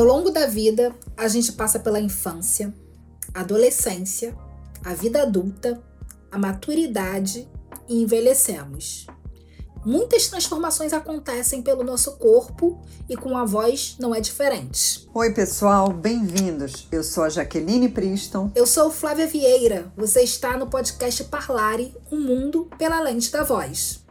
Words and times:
Ao 0.00 0.06
longo 0.06 0.30
da 0.30 0.46
vida, 0.46 0.96
a 1.14 1.28
gente 1.28 1.52
passa 1.52 1.78
pela 1.78 2.00
infância, 2.00 2.72
adolescência, 3.34 4.34
a 4.82 4.94
vida 4.94 5.20
adulta, 5.20 5.78
a 6.32 6.38
maturidade 6.38 7.46
e 7.86 8.00
envelhecemos. 8.00 9.06
Muitas 9.84 10.26
transformações 10.28 10.94
acontecem 10.94 11.60
pelo 11.60 11.84
nosso 11.84 12.12
corpo 12.12 12.80
e 13.10 13.14
com 13.14 13.36
a 13.36 13.44
voz 13.44 13.96
não 14.00 14.14
é 14.14 14.22
diferente. 14.22 15.06
Oi, 15.12 15.34
pessoal, 15.34 15.92
bem-vindos. 15.92 16.88
Eu 16.90 17.04
sou 17.04 17.24
a 17.24 17.28
Jaqueline 17.28 17.90
Priston. 17.90 18.50
Eu 18.54 18.66
sou 18.66 18.90
Flávia 18.90 19.26
Vieira. 19.26 19.92
Você 19.98 20.22
está 20.22 20.56
no 20.56 20.66
podcast 20.68 21.24
Parlare, 21.24 21.94
um 22.10 22.18
mundo 22.18 22.70
pela 22.78 23.02
lente 23.02 23.30
da 23.30 23.42
voz. 23.42 24.02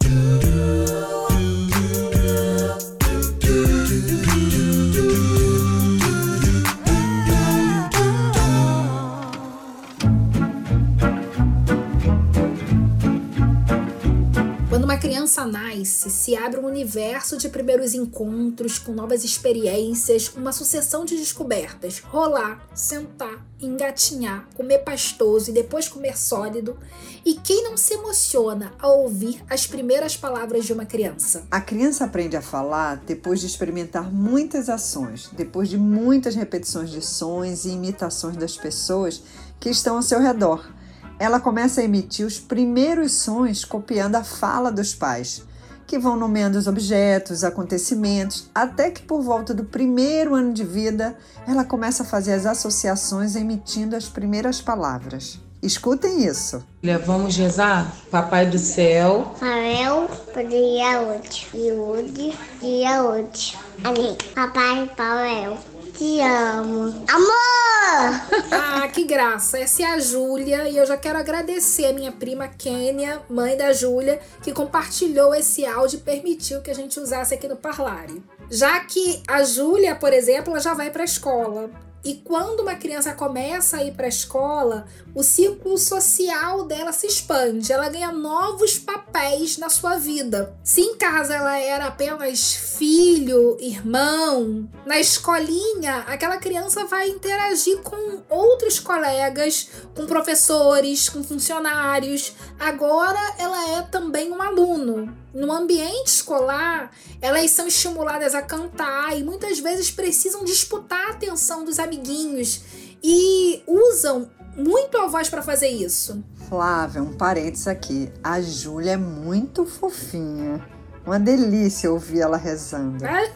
Criança 15.19 15.45
nasce, 15.45 16.09
se 16.09 16.33
abre 16.33 16.61
um 16.61 16.65
universo 16.65 17.35
de 17.35 17.49
primeiros 17.49 17.93
encontros 17.93 18.79
com 18.79 18.93
novas 18.93 19.25
experiências, 19.25 20.31
uma 20.33 20.53
sucessão 20.53 21.03
de 21.03 21.17
descobertas. 21.17 21.99
Rolar, 21.99 22.65
sentar, 22.73 23.45
engatinhar, 23.59 24.47
comer 24.55 24.77
pastoso 24.79 25.49
e 25.49 25.53
depois 25.53 25.89
comer 25.89 26.17
sólido. 26.17 26.77
E 27.25 27.33
quem 27.33 27.65
não 27.65 27.75
se 27.75 27.95
emociona 27.95 28.71
ao 28.79 29.01
ouvir 29.01 29.43
as 29.49 29.67
primeiras 29.67 30.15
palavras 30.15 30.63
de 30.63 30.71
uma 30.71 30.85
criança? 30.85 31.45
A 31.51 31.59
criança 31.59 32.05
aprende 32.05 32.37
a 32.37 32.41
falar 32.41 33.03
depois 33.05 33.41
de 33.41 33.47
experimentar 33.47 34.09
muitas 34.09 34.69
ações, 34.69 35.29
depois 35.33 35.67
de 35.67 35.77
muitas 35.77 36.33
repetições 36.33 36.89
de 36.91 37.01
sons 37.01 37.65
e 37.65 37.71
imitações 37.71 38.37
das 38.37 38.55
pessoas 38.55 39.21
que 39.59 39.69
estão 39.69 39.97
ao 39.97 40.01
seu 40.01 40.21
redor 40.21 40.78
ela 41.19 41.39
começa 41.39 41.81
a 41.81 41.83
emitir 41.83 42.25
os 42.25 42.39
primeiros 42.39 43.11
sons 43.11 43.65
copiando 43.65 44.15
a 44.15 44.23
fala 44.23 44.71
dos 44.71 44.95
pais, 44.95 45.43
que 45.85 45.99
vão 45.99 46.15
nomeando 46.15 46.57
os 46.57 46.65
objetos, 46.65 47.43
acontecimentos, 47.43 48.49
até 48.55 48.89
que 48.89 49.01
por 49.01 49.21
volta 49.21 49.53
do 49.53 49.65
primeiro 49.65 50.33
ano 50.33 50.53
de 50.53 50.63
vida 50.63 51.17
ela 51.45 51.65
começa 51.65 52.03
a 52.03 52.05
fazer 52.05 52.33
as 52.33 52.45
associações 52.45 53.35
emitindo 53.35 53.95
as 53.95 54.07
primeiras 54.07 54.61
palavras. 54.61 55.39
Escutem 55.61 56.25
isso. 56.25 56.63
Vamos 57.05 57.35
rezar? 57.35 57.93
Papai 58.09 58.45
do 58.45 58.57
céu. 58.57 59.35
Pavel, 59.37 60.09
dia 60.47 61.01
útil. 61.01 61.49
Iude, 61.53 62.37
dia 62.61 63.03
útil. 63.03 63.59
Amém. 63.83 64.17
Papai 64.35 64.91
Pavel, 64.95 65.57
te 65.97 66.19
amo. 66.21 67.05
Amor! 67.07 68.49
Ah, 68.51 68.87
que 68.87 69.03
graça. 69.03 69.57
Essa 69.57 69.83
é 69.83 69.85
a 69.85 69.99
Júlia 69.99 70.67
e 70.69 70.77
eu 70.77 70.85
já 70.85 70.97
quero 70.97 71.17
agradecer 71.17 71.87
a 71.87 71.93
minha 71.93 72.11
prima 72.11 72.47
Kênia, 72.47 73.21
mãe 73.29 73.55
da 73.55 73.71
Júlia, 73.71 74.19
que 74.43 74.51
compartilhou 74.51 75.33
esse 75.33 75.65
áudio 75.65 75.97
e 75.97 76.01
permitiu 76.01 76.61
que 76.61 76.69
a 76.69 76.75
gente 76.75 76.99
usasse 76.99 77.33
aqui 77.33 77.47
no 77.47 77.55
Parlare. 77.55 78.21
Já 78.49 78.79
que 78.81 79.23
a 79.27 79.43
Júlia, 79.43 79.95
por 79.95 80.11
exemplo, 80.11 80.51
ela 80.51 80.59
já 80.59 80.73
vai 80.73 80.89
para 80.89 81.03
a 81.03 81.05
escola. 81.05 81.69
E 82.03 82.15
quando 82.15 82.61
uma 82.61 82.75
criança 82.75 83.13
começa 83.13 83.77
a 83.77 83.83
ir 83.83 83.93
para 83.93 84.05
a 84.05 84.09
escola, 84.09 84.85
o 85.13 85.21
círculo 85.21 85.77
social 85.77 86.65
dela 86.65 86.93
se 86.93 87.07
expande, 87.07 87.73
ela 87.73 87.89
ganha 87.89 88.11
novos 88.11 88.79
papéis 88.79 89.57
na 89.57 89.69
sua 89.69 89.97
vida. 89.97 90.55
Se 90.63 90.81
em 90.81 90.95
casa 90.95 91.35
ela 91.35 91.57
era 91.57 91.87
apenas 91.87 92.53
filho, 92.53 93.57
irmão, 93.59 94.69
na 94.85 94.99
escolinha, 94.99 96.05
aquela 96.07 96.37
criança 96.37 96.85
vai 96.85 97.09
interagir 97.09 97.79
com 97.79 98.21
outros 98.29 98.79
colegas, 98.79 99.69
com 99.93 100.05
professores, 100.05 101.09
com 101.09 101.21
funcionários. 101.21 102.33
Agora 102.57 103.19
ela 103.37 103.77
é 103.77 103.81
também 103.81 104.31
um 104.31 104.41
aluno 104.41 105.13
no 105.33 105.51
ambiente 105.51 106.07
escolar, 106.07 106.91
elas 107.21 107.51
são 107.51 107.67
estimuladas 107.67 108.33
a 108.33 108.41
cantar 108.41 109.17
e 109.17 109.23
muitas 109.23 109.59
vezes 109.59 109.91
precisam 109.91 110.43
disputar 110.43 111.07
a 111.07 111.11
atenção 111.11 111.63
dos 111.63 111.79
amiguinhos 111.89 112.63
e 113.03 113.63
usam 113.67 114.29
muito 114.55 114.97
a 114.97 115.07
voz 115.07 115.29
para 115.29 115.41
fazer 115.41 115.69
isso. 115.69 116.23
Flávia, 116.47 117.01
um 117.01 117.13
parênteses 117.13 117.67
aqui. 117.67 118.11
A 118.23 118.39
Júlia 118.41 118.91
é 118.91 118.97
muito 118.97 119.65
fofinha. 119.65 120.65
Uma 121.05 121.19
delícia 121.19 121.91
ouvir 121.91 122.19
ela 122.21 122.37
rezando. 122.37 123.03
É? 123.05 123.31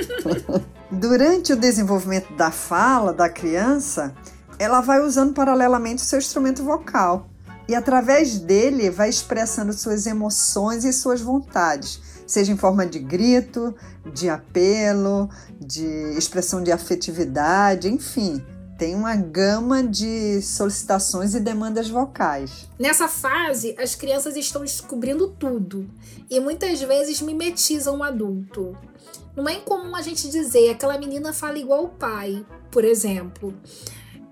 Durante 0.90 1.52
o 1.52 1.56
desenvolvimento 1.56 2.34
da 2.34 2.50
fala 2.50 3.12
da 3.12 3.28
criança, 3.28 4.14
ela 4.58 4.80
vai 4.80 5.00
usando 5.00 5.32
paralelamente 5.32 6.02
o 6.02 6.06
seu 6.06 6.18
instrumento 6.18 6.62
vocal 6.62 7.28
e 7.68 7.74
através 7.74 8.38
dele 8.38 8.90
vai 8.90 9.08
expressando 9.08 9.72
suas 9.72 10.06
emoções 10.06 10.84
e 10.84 10.92
suas 10.92 11.20
vontades, 11.20 12.00
seja 12.32 12.50
em 12.50 12.56
forma 12.56 12.86
de 12.86 12.98
grito, 12.98 13.74
de 14.12 14.28
apelo, 14.28 15.28
de 15.60 15.84
expressão 16.16 16.62
de 16.62 16.72
afetividade, 16.72 17.88
enfim. 17.88 18.42
Tem 18.78 18.94
uma 18.94 19.14
gama 19.14 19.82
de 19.82 20.40
solicitações 20.40 21.34
e 21.34 21.40
demandas 21.40 21.88
vocais. 21.88 22.68
Nessa 22.78 23.06
fase, 23.06 23.76
as 23.78 23.94
crianças 23.94 24.34
estão 24.34 24.62
descobrindo 24.62 25.28
tudo 25.28 25.88
e 26.28 26.40
muitas 26.40 26.80
vezes 26.80 27.20
mimetizam 27.20 27.98
o 27.98 28.02
adulto. 28.02 28.76
Não 29.36 29.48
é 29.48 29.54
incomum 29.54 29.94
a 29.94 30.02
gente 30.02 30.28
dizer 30.30 30.70
aquela 30.70 30.98
menina 30.98 31.32
fala 31.32 31.58
igual 31.58 31.84
o 31.84 31.88
pai, 31.90 32.44
por 32.70 32.84
exemplo. 32.84 33.54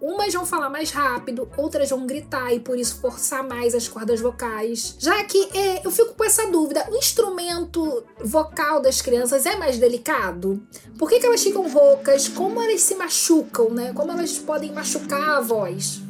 Umas 0.01 0.33
vão 0.33 0.47
falar 0.47 0.71
mais 0.71 0.91
rápido, 0.91 1.47
outras 1.59 1.91
vão 1.91 2.07
gritar 2.07 2.55
e 2.55 2.61
por 2.61 2.79
isso 2.79 3.01
forçar 3.01 3.47
mais 3.47 3.75
as 3.75 3.87
cordas 3.87 4.19
vocais. 4.19 4.97
Já 4.99 5.23
que 5.25 5.51
é, 5.53 5.87
eu 5.87 5.91
fico 5.91 6.15
com 6.15 6.25
essa 6.25 6.51
dúvida: 6.51 6.89
o 6.91 6.97
instrumento 6.97 8.03
vocal 8.19 8.81
das 8.81 9.03
crianças 9.03 9.45
é 9.45 9.57
mais 9.57 9.79
delicado? 9.79 10.63
Por 10.99 11.09
que, 11.09 11.21
que 11.21 11.27
elas 11.27 11.43
ficam 11.43 11.71
roucas? 11.71 12.29
Como 12.29 12.63
elas 12.63 12.81
se 12.81 12.95
machucam, 12.95 13.71
né? 13.71 13.93
Como 13.93 14.11
elas 14.11 14.39
podem 14.39 14.73
machucar 14.73 15.37
a 15.37 15.41
voz? 15.43 16.01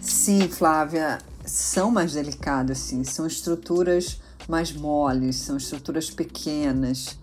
Sim, 0.00 0.48
Flávia, 0.48 1.18
são 1.46 1.90
mais 1.90 2.14
delicadas, 2.14 2.78
sim. 2.78 3.04
São 3.04 3.28
estruturas 3.28 4.20
mais 4.48 4.72
moles, 4.72 5.36
são 5.36 5.56
estruturas 5.56 6.10
pequenas. 6.10 7.19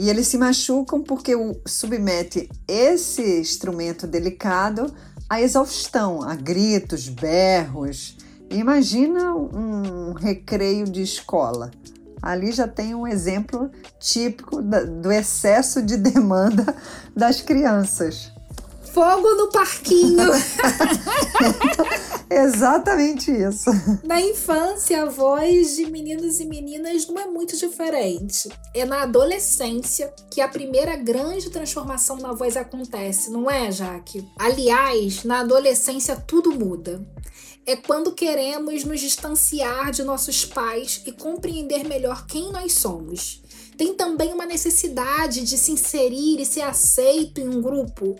E 0.00 0.08
eles 0.08 0.28
se 0.28 0.38
machucam 0.38 1.02
porque 1.02 1.34
submete 1.66 2.48
esse 2.66 3.38
instrumento 3.38 4.06
delicado 4.06 4.90
à 5.28 5.42
exaustão, 5.42 6.22
a 6.22 6.34
gritos, 6.34 7.06
berros. 7.06 8.16
Imagina 8.48 9.34
um 9.34 10.14
recreio 10.14 10.86
de 10.86 11.02
escola. 11.02 11.70
Ali 12.22 12.50
já 12.50 12.66
tem 12.66 12.94
um 12.94 13.06
exemplo 13.06 13.70
típico 13.98 14.62
do 14.62 15.12
excesso 15.12 15.82
de 15.82 15.98
demanda 15.98 16.74
das 17.14 17.42
crianças. 17.42 18.32
Fogo 18.94 19.34
no 19.34 19.48
parquinho. 19.48 20.30
Exatamente 22.30 23.32
isso. 23.32 23.70
Na 24.06 24.20
infância, 24.20 25.02
a 25.02 25.06
voz 25.06 25.74
de 25.74 25.90
meninos 25.90 26.38
e 26.38 26.44
meninas 26.44 27.08
não 27.08 27.18
é 27.18 27.26
muito 27.26 27.56
diferente. 27.56 28.48
É 28.72 28.84
na 28.84 29.02
adolescência 29.02 30.14
que 30.30 30.40
a 30.40 30.46
primeira 30.46 30.94
grande 30.94 31.50
transformação 31.50 32.16
na 32.16 32.32
voz 32.32 32.56
acontece, 32.56 33.30
não 33.30 33.50
é, 33.50 33.72
Jaque? 33.72 34.24
Aliás, 34.38 35.24
na 35.24 35.40
adolescência 35.40 36.14
tudo 36.14 36.52
muda. 36.52 37.04
É 37.66 37.74
quando 37.74 38.12
queremos 38.12 38.84
nos 38.84 39.00
distanciar 39.00 39.90
de 39.90 40.04
nossos 40.04 40.44
pais 40.44 41.02
e 41.06 41.12
compreender 41.12 41.84
melhor 41.84 42.26
quem 42.26 42.52
nós 42.52 42.74
somos. 42.74 43.42
Tem 43.76 43.94
também 43.94 44.32
uma 44.32 44.46
necessidade 44.46 45.42
de 45.42 45.58
se 45.58 45.72
inserir 45.72 46.40
e 46.40 46.46
ser 46.46 46.62
aceito 46.62 47.40
em 47.40 47.48
um 47.48 47.60
grupo 47.60 48.16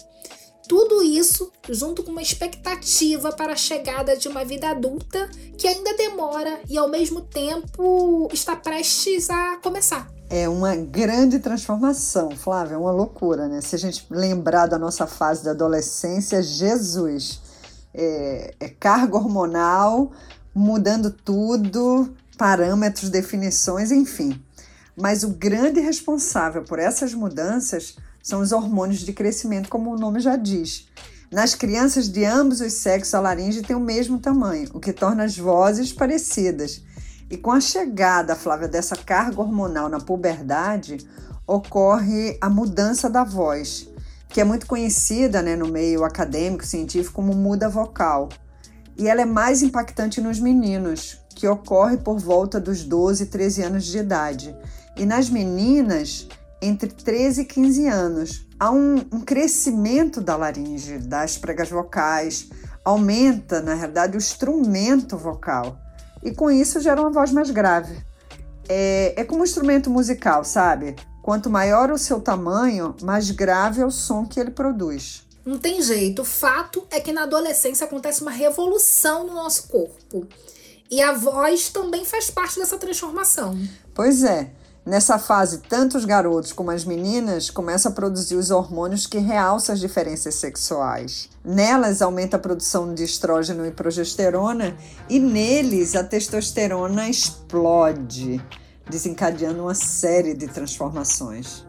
tudo 0.69 1.03
isso 1.03 1.51
junto 1.69 2.03
com 2.03 2.11
uma 2.11 2.23
expectativa 2.23 3.33
para 3.33 3.53
a 3.53 3.57
chegada 3.57 4.17
de 4.17 4.29
uma 4.29 4.45
vida 4.45 4.71
adulta 4.71 5.29
que 5.59 5.67
ainda 5.67 5.97
demora 5.97 6.61
e 6.69 6.79
ao 6.79 6.89
mesmo 6.89 7.21
tempo 7.21 8.29
está 8.33 8.55
prestes 8.57 9.29
a 9.31 9.57
começar. 9.57 10.11
É 10.29 10.49
uma 10.49 10.77
grande 10.77 11.41
transformação, 11.41 12.31
Flávia, 12.31 12.75
é 12.75 12.79
uma 12.79 12.93
loucura, 12.93 13.49
né? 13.49 13.61
Se 13.61 13.75
a 13.75 13.79
gente 13.79 14.07
lembrar 14.09 14.67
da 14.67 14.79
nossa 14.79 15.07
fase 15.07 15.43
da 15.43 15.51
adolescência, 15.51 16.41
Jesus, 16.41 17.41
é, 17.93 18.55
é 18.61 18.69
carga 18.69 19.17
hormonal, 19.17 20.13
mudando 20.55 21.11
tudo, 21.11 22.15
parâmetros, 22.39 23.11
definições, 23.11 23.91
enfim. 23.91 24.41
Mas 24.97 25.25
o 25.25 25.31
grande 25.31 25.81
responsável 25.81 26.63
por 26.63 26.79
essas 26.79 27.13
mudanças 27.13 27.97
são 28.23 28.41
os 28.41 28.53
hormônios 28.53 29.01
de 29.01 29.13
crescimento, 29.13 29.69
como 29.69 29.93
o 29.93 29.99
nome 29.99 30.21
já 30.21 30.37
diz. 30.37 30.87
Nas 31.31 31.55
crianças 31.55 32.09
de 32.09 32.25
ambos 32.25 32.61
os 32.61 32.73
sexos, 32.73 33.15
a 33.15 33.21
laringe 33.21 33.63
tem 33.63 33.77
o 33.77 33.81
mesmo 33.81 34.19
tamanho, 34.19 34.69
o 34.75 34.81
que 34.81 34.93
torna 34.93 35.25
as 35.25 35.39
vozes 35.39 35.93
parecidas. 35.93 36.83
E 37.31 37.37
com 37.37 37.53
a 37.53 37.61
chegada, 37.61 38.35
Flávia, 38.35 38.67
dessa 38.67 38.97
carga 38.97 39.41
hormonal 39.41 39.89
na 39.89 40.01
puberdade, 40.01 40.99
ocorre 41.47 42.37
a 42.41 42.51
mudança 42.51 43.09
da 43.09 43.23
voz, 43.23 43.89
que 44.29 44.41
é 44.41 44.45
muito 44.45 44.67
conhecida 44.67 45.41
né, 45.41 45.55
no 45.55 45.69
meio 45.69 46.05
acadêmico, 46.05 46.67
científico, 46.67 47.15
como 47.15 47.33
muda 47.33 47.69
vocal. 47.69 48.29
E 48.97 49.09
ela 49.09 49.23
é 49.23 49.25
mais 49.25 49.63
impactante 49.63 50.21
nos 50.21 50.41
meninos, 50.41 51.21
que 51.35 51.47
ocorre 51.47 51.97
por 51.97 52.19
volta 52.19 52.59
dos 52.61 52.83
12, 52.83 53.27
13 53.27 53.63
anos 53.63 53.85
de 53.85 53.99
idade. 53.99 54.57
E 54.97 55.07
nas 55.07 55.31
meninas, 55.31 56.29
entre 56.61 56.89
13 56.89 57.43
e 57.43 57.45
15 57.45 57.87
anos. 57.87 58.47
Há 58.59 58.71
um, 58.71 58.97
um 59.13 59.21
crescimento 59.21 60.21
da 60.21 60.37
laringe, 60.37 60.99
das 60.99 61.39
pregas 61.39 61.71
vocais, 61.71 62.49
aumenta, 62.85 63.61
na 63.61 63.75
realidade, 63.75 64.17
o 64.17 64.19
instrumento 64.19 65.17
vocal. 65.17 65.79
E 66.23 66.33
com 66.33 66.51
isso 66.51 66.81
gera 66.81 67.01
uma 67.01 67.11
voz 67.11 67.33
mais 67.33 67.51
grave. 67.51 67.97
É, 68.69 69.15
é 69.17 69.25
como 69.25 69.41
um 69.41 69.45
instrumento 69.45 69.91
musical, 69.91 70.45
sabe? 70.45 70.95
Quanto 71.23 71.51
maior 71.51 71.91
o 71.91 71.99
seu 71.99 72.21
tamanho, 72.21 72.95
mais 73.03 73.31
grave 73.31 73.81
é 73.81 73.87
o 73.87 73.91
som 73.91 74.27
que 74.27 74.39
ele 74.39 74.51
produz. 74.51 75.27
Não 75.45 75.59
tem 75.59 75.83
jeito. 75.83 76.23
O 76.23 76.25
fato 76.25 76.87
é 76.91 77.01
que 77.01 77.13
na 77.13 77.23
adolescência 77.23 77.87
acontece 77.87 78.23
uma 78.23 78.31
revolução 78.31 79.27
no 79.27 79.35
nosso 79.35 79.69
corpo. 79.69 80.27
E 80.91 81.01
a 81.01 81.13
voz 81.13 81.71
também 81.71 82.05
faz 82.05 82.31
parte 82.31 82.59
dessa 82.59 82.77
transformação. 82.77 83.57
Pois 83.95 84.23
é. 84.23 84.51
Nessa 84.85 85.19
fase, 85.19 85.59
tanto 85.59 85.99
os 85.99 86.07
garotos 86.07 86.53
como 86.53 86.71
as 86.71 86.85
meninas 86.85 87.51
começam 87.51 87.93
a 87.93 87.95
produzir 87.95 88.37
os 88.37 88.51
hormônios 88.51 89.07
que 89.07 89.19
realçam 89.19 89.75
as 89.75 89.81
diferenças 89.81 90.37
sexuais. 90.37 91.29
Nelas 91.45 92.01
aumenta 92.01 92.37
a 92.37 92.41
produção 92.41 92.95
de 92.95 93.05
estrógeno 93.05 93.67
e 93.67 93.71
progesterona 93.71 94.75
e 95.09 95.19
neles 95.19 95.95
a 95.95 96.03
testosterona 96.03 97.11
explode, 97.11 98.43
desencadeando 98.89 99.63
uma 99.63 99.75
série 99.75 100.33
de 100.33 100.49
transformações. 100.49 101.67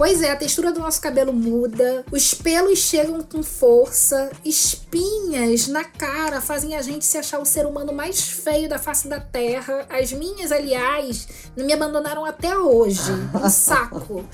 Pois 0.00 0.22
é, 0.22 0.30
a 0.30 0.36
textura 0.36 0.72
do 0.72 0.80
nosso 0.80 0.98
cabelo 0.98 1.30
muda, 1.30 2.06
os 2.10 2.32
pelos 2.32 2.78
chegam 2.78 3.20
com 3.20 3.42
força, 3.42 4.30
espinhas 4.42 5.68
na 5.68 5.84
cara 5.84 6.40
fazem 6.40 6.74
a 6.74 6.80
gente 6.80 7.04
se 7.04 7.18
achar 7.18 7.38
o 7.38 7.44
ser 7.44 7.66
humano 7.66 7.92
mais 7.92 8.18
feio 8.22 8.66
da 8.66 8.78
face 8.78 9.06
da 9.06 9.20
terra. 9.20 9.86
As 9.90 10.10
minhas, 10.10 10.50
aliás, 10.52 11.28
não 11.54 11.66
me 11.66 11.74
abandonaram 11.74 12.24
até 12.24 12.56
hoje. 12.56 13.12
Um 13.34 13.44
saco. 13.50 14.24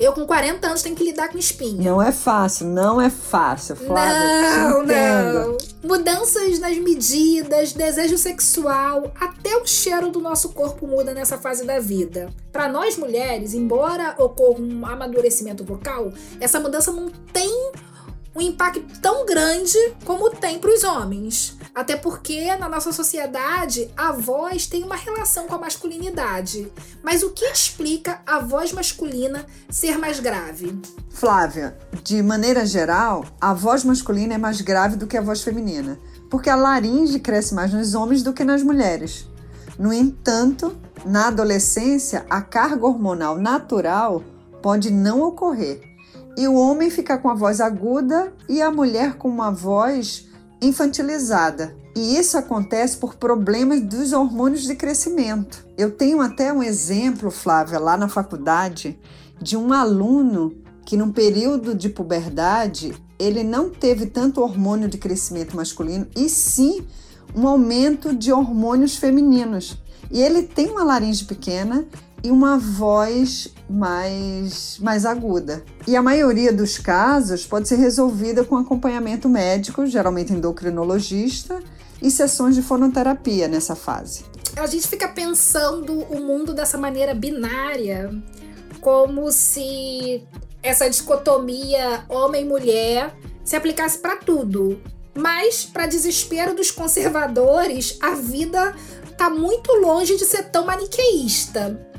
Eu, 0.00 0.14
com 0.14 0.24
40 0.24 0.66
anos, 0.66 0.80
tenho 0.80 0.96
que 0.96 1.04
lidar 1.04 1.28
com 1.28 1.36
espinha. 1.36 1.90
Não 1.90 2.00
é 2.00 2.10
fácil, 2.10 2.68
não 2.68 2.98
é 2.98 3.10
fácil, 3.10 3.76
Flávia. 3.76 4.70
Não, 4.70 4.86
não. 4.86 5.58
Mudanças 5.84 6.58
nas 6.58 6.78
medidas, 6.78 7.74
desejo 7.74 8.16
sexual, 8.16 9.12
até 9.20 9.54
o 9.54 9.66
cheiro 9.66 10.10
do 10.10 10.18
nosso 10.18 10.48
corpo 10.54 10.86
muda 10.86 11.12
nessa 11.12 11.36
fase 11.36 11.62
da 11.66 11.78
vida. 11.78 12.30
Para 12.50 12.70
nós 12.70 12.96
mulheres, 12.96 13.52
embora 13.52 14.14
ocorra 14.18 14.60
um 14.60 14.86
amadurecimento 14.86 15.62
vocal, 15.62 16.10
essa 16.40 16.58
mudança 16.58 16.90
não 16.90 17.10
tem 17.10 17.70
um 18.34 18.40
impacto 18.40 18.82
tão 19.00 19.24
grande 19.24 19.78
como 20.04 20.30
tem 20.30 20.58
para 20.58 20.74
os 20.74 20.82
homens. 20.82 21.56
Até 21.74 21.96
porque 21.96 22.54
na 22.56 22.68
nossa 22.68 22.92
sociedade 22.92 23.90
a 23.96 24.12
voz 24.12 24.66
tem 24.66 24.82
uma 24.82 24.96
relação 24.96 25.46
com 25.46 25.54
a 25.54 25.58
masculinidade. 25.58 26.70
Mas 27.02 27.22
o 27.22 27.30
que 27.30 27.44
explica 27.44 28.20
a 28.26 28.40
voz 28.40 28.72
masculina 28.72 29.46
ser 29.70 29.98
mais 29.98 30.18
grave? 30.18 30.80
Flávia, 31.10 31.76
de 32.02 32.22
maneira 32.22 32.66
geral, 32.66 33.24
a 33.40 33.54
voz 33.54 33.84
masculina 33.84 34.34
é 34.34 34.38
mais 34.38 34.60
grave 34.60 34.96
do 34.96 35.06
que 35.06 35.16
a 35.16 35.22
voz 35.22 35.42
feminina, 35.42 35.98
porque 36.28 36.50
a 36.50 36.56
laringe 36.56 37.20
cresce 37.20 37.54
mais 37.54 37.72
nos 37.72 37.94
homens 37.94 38.22
do 38.22 38.32
que 38.32 38.44
nas 38.44 38.62
mulheres. 38.62 39.28
No 39.78 39.92
entanto, 39.92 40.76
na 41.04 41.28
adolescência, 41.28 42.24
a 42.28 42.40
carga 42.40 42.86
hormonal 42.86 43.36
natural 43.36 44.22
pode 44.62 44.90
não 44.90 45.22
ocorrer 45.22 45.93
e 46.36 46.48
o 46.48 46.54
homem 46.54 46.90
fica 46.90 47.16
com 47.18 47.28
a 47.28 47.34
voz 47.34 47.60
aguda 47.60 48.32
e 48.48 48.60
a 48.60 48.70
mulher 48.70 49.14
com 49.14 49.28
uma 49.28 49.50
voz 49.50 50.26
infantilizada. 50.60 51.76
E 51.96 52.16
isso 52.16 52.36
acontece 52.36 52.96
por 52.96 53.14
problemas 53.14 53.80
dos 53.80 54.12
hormônios 54.12 54.64
de 54.64 54.74
crescimento. 54.74 55.64
Eu 55.78 55.92
tenho 55.92 56.20
até 56.20 56.52
um 56.52 56.62
exemplo, 56.62 57.30
Flávia, 57.30 57.78
lá 57.78 57.96
na 57.96 58.08
faculdade, 58.08 58.98
de 59.40 59.56
um 59.56 59.72
aluno 59.72 60.56
que, 60.84 60.96
num 60.96 61.12
período 61.12 61.74
de 61.74 61.88
puberdade, 61.88 62.94
ele 63.18 63.44
não 63.44 63.70
teve 63.70 64.06
tanto 64.06 64.40
hormônio 64.40 64.88
de 64.88 64.98
crescimento 64.98 65.56
masculino 65.56 66.06
e 66.16 66.28
sim 66.28 66.84
um 67.34 67.46
aumento 67.46 68.14
de 68.14 68.32
hormônios 68.32 68.96
femininos. 68.96 69.78
E 70.10 70.20
ele 70.20 70.42
tem 70.42 70.70
uma 70.70 70.84
laringe 70.84 71.24
pequena 71.24 71.86
e 72.24 72.30
uma 72.30 72.56
voz 72.56 73.48
mais, 73.68 74.78
mais 74.80 75.04
aguda. 75.04 75.62
E 75.86 75.94
a 75.94 76.02
maioria 76.02 76.50
dos 76.50 76.78
casos 76.78 77.44
pode 77.44 77.68
ser 77.68 77.76
resolvida 77.76 78.42
com 78.42 78.56
acompanhamento 78.56 79.28
médico, 79.28 79.84
geralmente 79.84 80.32
endocrinologista, 80.32 81.62
e 82.00 82.10
sessões 82.10 82.54
de 82.54 82.62
fonoterapia 82.62 83.46
nessa 83.46 83.76
fase. 83.76 84.24
A 84.56 84.66
gente 84.66 84.88
fica 84.88 85.06
pensando 85.06 85.98
o 85.98 86.18
mundo 86.20 86.54
dessa 86.54 86.78
maneira 86.78 87.14
binária, 87.14 88.10
como 88.80 89.30
se 89.30 90.22
essa 90.62 90.88
dicotomia 90.88 92.04
homem-mulher 92.08 93.14
se 93.44 93.54
aplicasse 93.54 93.98
para 93.98 94.16
tudo. 94.16 94.80
Mas, 95.14 95.64
para 95.64 95.86
desespero 95.86 96.54
dos 96.54 96.70
conservadores, 96.70 97.98
a 98.00 98.14
vida 98.14 98.74
tá 99.16 99.28
muito 99.28 99.72
longe 99.74 100.16
de 100.16 100.24
ser 100.24 100.44
tão 100.44 100.64
maniqueísta. 100.64 101.93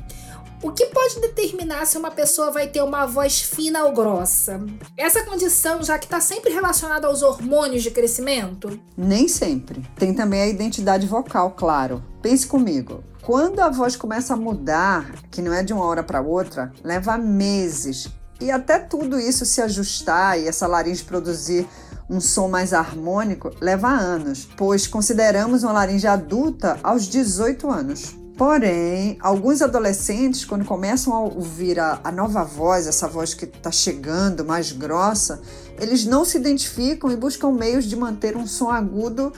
O 0.62 0.72
que 0.72 0.86
pode 0.86 1.20
determinar 1.20 1.84
se 1.86 1.98
uma 1.98 2.10
pessoa 2.10 2.50
vai 2.50 2.66
ter 2.66 2.82
uma 2.82 3.04
voz 3.04 3.42
fina 3.42 3.84
ou 3.84 3.92
grossa? 3.92 4.58
Essa 4.96 5.22
condição 5.22 5.82
já 5.82 5.98
que 5.98 6.06
está 6.06 6.18
sempre 6.18 6.52
relacionada 6.52 7.06
aos 7.06 7.22
hormônios 7.22 7.82
de 7.82 7.90
crescimento? 7.90 8.80
Nem 8.96 9.28
sempre. 9.28 9.86
Tem 9.98 10.14
também 10.14 10.40
a 10.40 10.46
identidade 10.46 11.06
vocal, 11.06 11.50
claro. 11.50 12.02
Pense 12.22 12.46
comigo. 12.46 13.04
Quando 13.22 13.60
a 13.60 13.68
voz 13.68 13.96
começa 13.96 14.32
a 14.32 14.36
mudar, 14.36 15.12
que 15.30 15.42
não 15.42 15.52
é 15.52 15.62
de 15.62 15.74
uma 15.74 15.84
hora 15.84 16.02
para 16.02 16.22
outra, 16.22 16.72
leva 16.82 17.18
meses. 17.18 18.08
E 18.40 18.50
até 18.50 18.78
tudo 18.78 19.20
isso 19.20 19.44
se 19.44 19.60
ajustar 19.60 20.38
e 20.38 20.48
essa 20.48 20.66
laringe 20.66 21.04
produzir 21.04 21.66
um 22.08 22.20
som 22.20 22.48
mais 22.48 22.72
harmônico 22.72 23.50
leva 23.60 23.88
anos, 23.88 24.48
pois 24.56 24.86
consideramos 24.86 25.64
uma 25.64 25.72
laringe 25.72 26.06
adulta 26.06 26.78
aos 26.82 27.06
18 27.08 27.68
anos. 27.68 28.25
Porém, 28.36 29.16
alguns 29.20 29.62
adolescentes, 29.62 30.44
quando 30.44 30.64
começam 30.64 31.14
a 31.14 31.20
ouvir 31.20 31.80
a, 31.80 32.00
a 32.04 32.12
nova 32.12 32.44
voz, 32.44 32.86
essa 32.86 33.08
voz 33.08 33.32
que 33.32 33.46
está 33.46 33.70
chegando 33.70 34.44
mais 34.44 34.72
grossa, 34.72 35.40
eles 35.80 36.04
não 36.04 36.22
se 36.22 36.36
identificam 36.36 37.10
e 37.10 37.16
buscam 37.16 37.50
meios 37.50 37.86
de 37.86 37.96
manter 37.96 38.36
um 38.36 38.46
som 38.46 38.70
agudo 38.70 39.32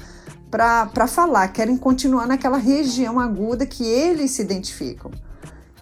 para 0.50 1.06
falar, 1.06 1.46
querem 1.48 1.76
continuar 1.76 2.26
naquela 2.26 2.58
região 2.58 3.20
aguda 3.20 3.64
que 3.64 3.84
eles 3.84 4.32
se 4.32 4.42
identificam. 4.42 5.12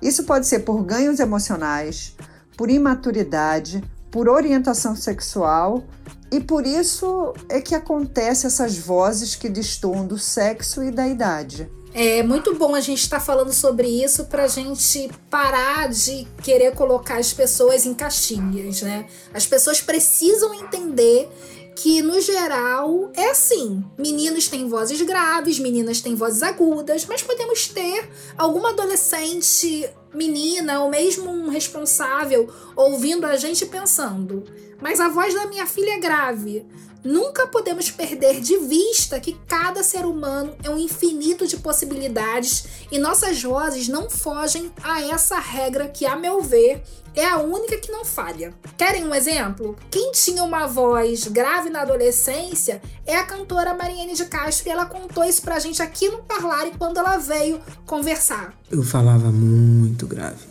Isso 0.02 0.24
pode 0.24 0.46
ser 0.46 0.60
por 0.60 0.82
ganhos 0.82 1.18
emocionais, 1.18 2.14
por 2.54 2.70
imaturidade, 2.70 3.82
por 4.10 4.28
orientação 4.28 4.94
sexual 4.94 5.84
e 6.30 6.40
por 6.40 6.66
isso 6.66 7.32
é 7.48 7.62
que 7.62 7.74
acontece 7.74 8.46
essas 8.46 8.76
vozes 8.76 9.34
que 9.34 9.48
destoam 9.48 10.06
do 10.06 10.18
sexo 10.18 10.82
e 10.82 10.90
da 10.90 11.08
idade. 11.08 11.70
É 11.98 12.22
muito 12.22 12.54
bom 12.54 12.74
a 12.74 12.80
gente 12.82 13.00
estar 13.00 13.20
tá 13.20 13.24
falando 13.24 13.54
sobre 13.54 13.88
isso 13.88 14.26
para 14.26 14.42
a 14.42 14.48
gente 14.48 15.08
parar 15.30 15.88
de 15.88 16.28
querer 16.42 16.74
colocar 16.74 17.16
as 17.16 17.32
pessoas 17.32 17.86
em 17.86 17.94
caixinhas, 17.94 18.82
né? 18.82 19.06
As 19.32 19.46
pessoas 19.46 19.80
precisam 19.80 20.52
entender 20.52 21.26
que 21.74 22.02
no 22.02 22.20
geral 22.20 23.10
é 23.14 23.30
assim: 23.30 23.82
meninos 23.96 24.46
têm 24.46 24.68
vozes 24.68 25.00
graves, 25.00 25.58
meninas 25.58 26.02
têm 26.02 26.14
vozes 26.14 26.42
agudas, 26.42 27.06
mas 27.06 27.22
podemos 27.22 27.66
ter 27.68 28.10
alguma 28.36 28.72
adolescente, 28.72 29.88
menina 30.12 30.82
ou 30.82 30.90
mesmo 30.90 31.30
um 31.30 31.48
responsável 31.48 32.46
ouvindo 32.76 33.24
a 33.24 33.36
gente 33.36 33.64
pensando: 33.64 34.44
mas 34.82 35.00
a 35.00 35.08
voz 35.08 35.32
da 35.32 35.46
minha 35.46 35.66
filha 35.66 35.92
é 35.92 35.98
grave. 35.98 36.66
Nunca 37.06 37.46
podemos 37.46 37.88
perder 37.88 38.40
de 38.40 38.58
vista 38.58 39.20
que 39.20 39.38
cada 39.46 39.80
ser 39.84 40.04
humano 40.04 40.56
é 40.64 40.68
um 40.68 40.76
infinito 40.76 41.46
de 41.46 41.56
possibilidades 41.56 42.64
e 42.90 42.98
nossas 42.98 43.40
vozes 43.40 43.86
não 43.86 44.10
fogem 44.10 44.72
a 44.82 45.02
essa 45.02 45.38
regra 45.38 45.86
que, 45.86 46.04
a 46.04 46.16
meu 46.16 46.42
ver, 46.42 46.82
é 47.14 47.24
a 47.24 47.38
única 47.38 47.78
que 47.78 47.92
não 47.92 48.04
falha. 48.04 48.52
Querem 48.76 49.04
um 49.04 49.14
exemplo? 49.14 49.76
Quem 49.88 50.10
tinha 50.10 50.42
uma 50.42 50.66
voz 50.66 51.28
grave 51.28 51.70
na 51.70 51.82
adolescência 51.82 52.82
é 53.06 53.14
a 53.14 53.24
cantora 53.24 53.72
Mariane 53.72 54.14
de 54.14 54.24
Castro 54.24 54.68
e 54.68 54.72
ela 54.72 54.86
contou 54.86 55.22
isso 55.22 55.42
pra 55.42 55.60
gente 55.60 55.80
aqui 55.80 56.08
no 56.08 56.24
Parlare 56.24 56.72
quando 56.76 56.98
ela 56.98 57.18
veio 57.18 57.60
conversar. 57.86 58.52
Eu 58.68 58.82
falava 58.82 59.30
muito 59.30 60.08
grave. 60.08 60.44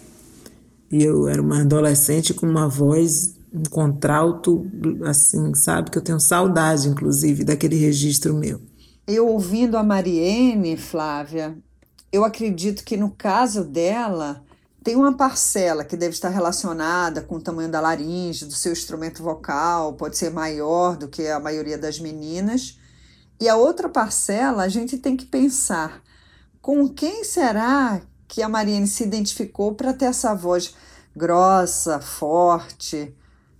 E 0.90 1.04
eu 1.04 1.28
era 1.28 1.42
uma 1.42 1.60
adolescente 1.60 2.34
com 2.34 2.46
uma 2.46 2.70
voz 2.70 3.35
um 3.56 3.64
contralto, 3.70 4.70
assim, 5.06 5.54
sabe? 5.54 5.90
Que 5.90 5.98
eu 5.98 6.04
tenho 6.04 6.20
saudade, 6.20 6.90
inclusive, 6.90 7.44
daquele 7.44 7.78
registro 7.78 8.34
meu. 8.36 8.62
Eu 9.08 9.28
ouvindo 9.28 9.78
a 9.78 9.84
Mariene, 9.84 10.76
Flávia, 10.76 11.58
eu 12.12 12.24
acredito 12.26 12.84
que 12.84 12.98
no 12.98 13.12
caso 13.12 13.64
dela, 13.64 14.44
tem 14.84 14.96
uma 14.96 15.16
parcela 15.16 15.84
que 15.84 15.96
deve 15.96 16.14
estar 16.14 16.30
relacionada 16.30 17.22
com 17.22 17.36
o 17.36 17.42
tamanho 17.42 17.72
da 17.72 17.80
laringe, 17.80 18.46
do 18.46 18.54
seu 18.54 18.72
instrumento 18.72 19.24
vocal, 19.24 19.94
pode 19.94 20.18
ser 20.18 20.32
maior 20.32 20.98
do 20.98 21.08
que 21.08 21.28
a 21.28 21.40
maioria 21.40 21.78
das 21.78 22.00
meninas. 22.00 22.78
E 23.40 23.50
a 23.50 23.56
outra 23.56 23.90
parcela, 23.90 24.64
a 24.64 24.70
gente 24.70 24.98
tem 24.98 25.18
que 25.18 25.26
pensar 25.26 26.02
com 26.62 26.88
quem 26.88 27.24
será 27.24 28.02
que 28.28 28.42
a 28.42 28.50
Mariene 28.50 28.88
se 28.88 29.04
identificou 29.04 29.74
para 29.76 29.94
ter 29.94 30.06
essa 30.06 30.34
voz 30.34 30.74
grossa, 31.16 32.00
forte, 32.00 33.16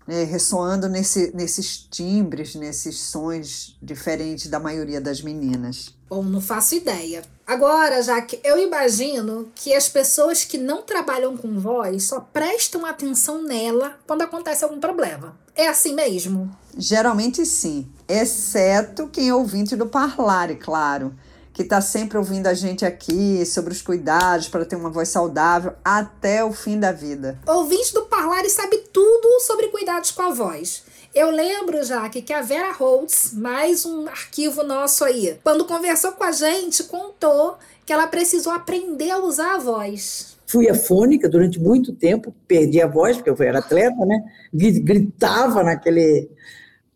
né, 0.08 0.24
ressoando 0.24 0.88
nesse, 0.88 1.36
nesses 1.36 1.78
timbres, 1.78 2.56
nesses 2.56 3.00
sons 3.00 3.78
diferentes 3.82 4.48
da 4.48 4.60
maioria 4.60 5.02
das 5.02 5.22
meninas. 5.22 5.94
Bom, 6.08 6.22
não 6.22 6.40
faço 6.40 6.76
ideia. 6.76 7.24
Agora, 7.48 8.02
já 8.02 8.22
que 8.22 8.40
eu 8.44 8.58
imagino 8.60 9.52
que 9.56 9.74
as 9.74 9.90
pessoas 9.90 10.44
que 10.44 10.58
não 10.58 10.84
trabalham 10.84 11.36
com 11.36 11.60
voz 11.60 12.04
só 12.04 12.20
prestam 12.20 12.86
atenção 12.86 13.44
nela 13.44 13.98
quando 14.06 14.22
acontece 14.22 14.64
algum 14.64 14.80
problema. 14.80 15.36
É 15.56 15.68
assim 15.68 15.94
mesmo? 15.94 16.50
Geralmente 16.78 17.46
sim, 17.46 17.88
exceto 18.08 19.08
quem 19.08 19.30
é 19.30 19.34
ouvinte 19.34 19.76
do 19.76 19.86
Parlare, 19.88 20.56
claro, 20.56 21.14
que 21.56 21.62
está 21.62 21.80
sempre 21.80 22.18
ouvindo 22.18 22.48
a 22.48 22.54
gente 22.54 22.86
aqui 22.86 23.46
sobre 23.46 23.72
os 23.72 23.82
cuidados 23.82 24.50
para 24.50 24.66
ter 24.66 24.76
uma 24.76 24.90
voz 24.90 25.08
saudável 25.08 25.72
até 25.86 26.44
o 26.44 26.52
fim 26.52 26.78
da 26.78 26.92
vida. 26.92 27.40
Ouvinte 27.48 27.94
do 27.94 28.02
Parlare 28.08 28.50
sabe 28.50 28.78
tudo 28.92 29.40
sobre 29.40 29.70
cuidados 29.70 30.12
com 30.12 30.22
a 30.22 30.34
voz. 30.34 30.84
Eu 31.16 31.32
lembro, 31.32 31.82
Jaque, 31.82 32.22
que 32.22 32.34
a 32.34 32.42
Vera 32.42 32.74
Holtz, 32.74 33.32
mais 33.34 33.86
um 33.86 34.06
arquivo 34.06 34.64
nosso 34.64 35.06
aí, 35.06 35.40
quando 35.46 35.64
conversou 35.64 36.12
com 36.12 36.26
a 36.26 36.34
gente, 36.34 36.84
contou 36.84 37.56
que 37.86 37.94
ela 37.94 38.08
precisou 38.08 38.52
aprender 38.52 39.12
a 39.12 39.20
usar 39.20 39.56
a 39.56 39.60
voz. 39.60 40.36
Fui 40.46 40.70
afônica 40.70 41.30
durante 41.30 41.58
muito 41.58 41.94
tempo, 41.94 42.36
perdi 42.46 42.82
a 42.82 42.88
voz, 42.88 43.16
porque 43.16 43.30
eu 43.30 43.48
era 43.48 43.60
atleta, 43.60 44.06
né? 44.06 44.26
Gritava 44.54 45.64
naquele 45.64 46.30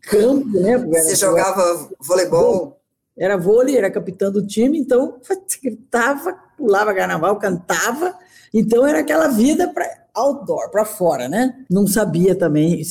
campo, 0.02 0.60
né? 0.60 0.76
Você 0.76 1.16
jogava 1.16 1.88
voleibol? 1.98 2.79
Era 3.20 3.36
vôlei, 3.36 3.76
era 3.76 3.90
capitão 3.90 4.32
do 4.32 4.46
time, 4.46 4.78
então 4.78 5.16
gritava, 5.62 6.34
pulava 6.56 6.94
carnaval, 6.94 7.36
cantava. 7.36 8.14
Então 8.52 8.86
era 8.86 9.00
aquela 9.00 9.28
vida 9.28 9.68
para 9.68 9.86
outdoor, 10.14 10.70
para 10.70 10.86
fora, 10.86 11.28
né? 11.28 11.54
Não 11.70 11.86
sabia 11.86 12.34
também 12.34 12.82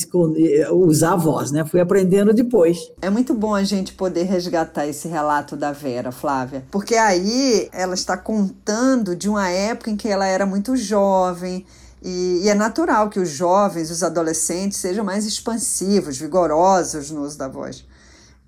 usar 0.70 1.12
a 1.14 1.16
voz, 1.16 1.50
né? 1.50 1.64
Fui 1.66 1.80
aprendendo 1.80 2.32
depois. 2.32 2.78
É 3.02 3.10
muito 3.10 3.34
bom 3.34 3.54
a 3.54 3.64
gente 3.64 3.92
poder 3.92 4.22
resgatar 4.22 4.86
esse 4.86 5.08
relato 5.08 5.56
da 5.56 5.72
Vera, 5.72 6.12
Flávia, 6.12 6.64
porque 6.70 6.94
aí 6.94 7.68
ela 7.72 7.94
está 7.94 8.16
contando 8.16 9.16
de 9.16 9.28
uma 9.28 9.48
época 9.48 9.90
em 9.90 9.96
que 9.96 10.08
ela 10.08 10.26
era 10.26 10.46
muito 10.46 10.76
jovem. 10.76 11.66
E, 12.02 12.40
e 12.44 12.48
é 12.48 12.54
natural 12.54 13.10
que 13.10 13.20
os 13.20 13.28
jovens, 13.28 13.90
os 13.90 14.02
adolescentes, 14.02 14.78
sejam 14.78 15.04
mais 15.04 15.26
expansivos, 15.26 16.16
vigorosos 16.16 17.10
no 17.10 17.22
uso 17.22 17.36
da 17.36 17.48
voz. 17.48 17.84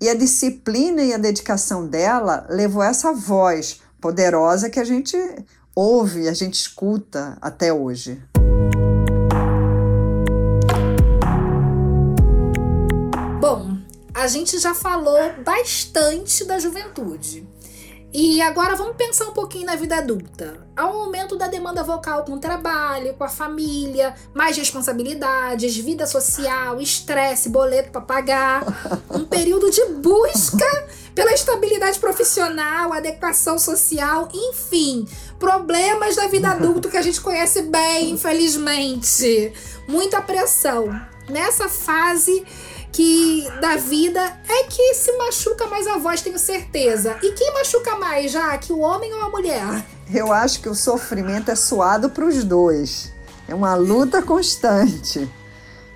E 0.03 0.09
a 0.09 0.13
disciplina 0.13 1.01
e 1.01 1.13
a 1.13 1.17
dedicação 1.17 1.87
dela 1.87 2.45
levou 2.49 2.83
essa 2.83 3.13
voz 3.13 3.79
poderosa 4.01 4.69
que 4.69 4.77
a 4.77 4.83
gente 4.83 5.15
ouve, 5.73 6.27
a 6.27 6.33
gente 6.33 6.55
escuta 6.55 7.37
até 7.41 7.71
hoje. 7.71 8.21
a 14.13 14.27
gente 14.27 14.57
já 14.57 14.73
falou 14.73 15.33
bastante 15.43 16.45
da 16.45 16.57
juventude. 16.57 17.45
E 18.13 18.39
agora 18.43 18.75
vamos 18.75 18.95
pensar 18.95 19.25
um 19.25 19.33
pouquinho 19.33 19.65
na 19.65 19.75
vida 19.75 19.97
adulta. 19.97 20.67
Há 20.77 20.85
um 20.85 21.01
aumento 21.01 21.35
da 21.35 21.47
demanda 21.47 21.81
vocal 21.81 22.23
com 22.23 22.33
o 22.33 22.39
trabalho, 22.39 23.15
com 23.15 23.23
a 23.23 23.27
família, 23.27 24.13
mais 24.35 24.55
responsabilidades, 24.55 25.75
vida 25.77 26.05
social, 26.05 26.79
estresse, 26.79 27.49
boleto 27.49 27.89
para 27.89 28.01
pagar, 28.01 28.63
um 29.09 29.25
período 29.25 29.71
de 29.71 29.83
busca 29.85 30.87
pela 31.15 31.33
estabilidade 31.33 31.99
profissional, 31.99 32.93
adequação 32.93 33.57
social, 33.57 34.29
enfim, 34.31 35.07
problemas 35.39 36.15
da 36.15 36.27
vida 36.27 36.49
adulta 36.49 36.89
que 36.89 36.97
a 36.97 37.01
gente 37.01 37.19
conhece 37.19 37.63
bem, 37.63 38.11
infelizmente. 38.11 39.51
Muita 39.87 40.21
pressão. 40.21 40.87
Nessa 41.27 41.67
fase 41.67 42.45
que 42.93 43.49
da 43.59 43.75
vida 43.75 44.21
é 44.47 44.63
que 44.65 44.93
se 44.93 45.11
machuca 45.17 45.65
mais 45.65 45.87
a 45.87 45.97
voz, 45.97 46.21
tenho 46.21 46.37
certeza. 46.37 47.17
E 47.23 47.31
quem 47.31 47.51
machuca 47.51 47.95
mais, 47.97 48.31
já 48.31 48.55
que 48.57 48.71
o 48.71 48.79
homem 48.79 49.11
ou 49.13 49.21
a 49.21 49.29
mulher? 49.29 49.83
Eu 50.13 50.31
acho 50.31 50.61
que 50.61 50.69
o 50.69 50.75
sofrimento 50.75 51.49
é 51.49 51.55
suado 51.55 52.11
para 52.11 52.23
os 52.23 52.43
dois. 52.43 53.11
É 53.47 53.55
uma 53.55 53.73
luta 53.73 54.21
constante. 54.21 55.29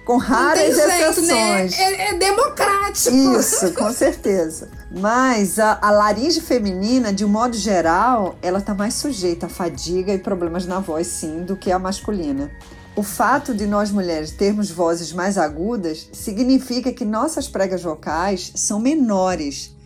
Com 0.03 0.17
raras 0.17 0.73
jeito, 0.73 0.87
né? 0.87 1.09
exceções. 1.09 1.77
Né? 1.77 1.83
É, 1.83 2.09
é, 2.09 2.13
democrático. 2.17 3.15
Isso, 3.15 3.73
com 3.73 3.91
certeza. 3.91 4.69
Mas 4.89 5.59
a, 5.59 5.77
a 5.81 5.91
laringe 5.91 6.39
feminina, 6.39 7.11
de 7.13 7.25
um 7.25 7.27
modo 7.27 7.55
geral, 7.57 8.35
ela 8.41 8.59
está 8.59 8.73
mais 8.73 8.93
sujeita 8.93 9.47
a 9.47 9.49
fadiga 9.49 10.13
e 10.13 10.17
problemas 10.17 10.65
na 10.65 10.79
voz, 10.79 11.07
sim, 11.07 11.43
do 11.43 11.57
que 11.57 11.71
a 11.71 11.77
masculina. 11.77 12.49
O 12.97 13.03
fato 13.03 13.53
de 13.53 13.67
nós 13.67 13.91
mulheres 13.91 14.31
termos 14.31 14.71
vozes 14.71 15.13
mais 15.13 15.37
agudas 15.37 16.09
significa 16.11 16.91
que 16.91 17.05
nossas 17.05 17.47
pregas 17.47 17.83
vocais 17.83 18.51
são 18.55 18.79
menores 18.79 19.77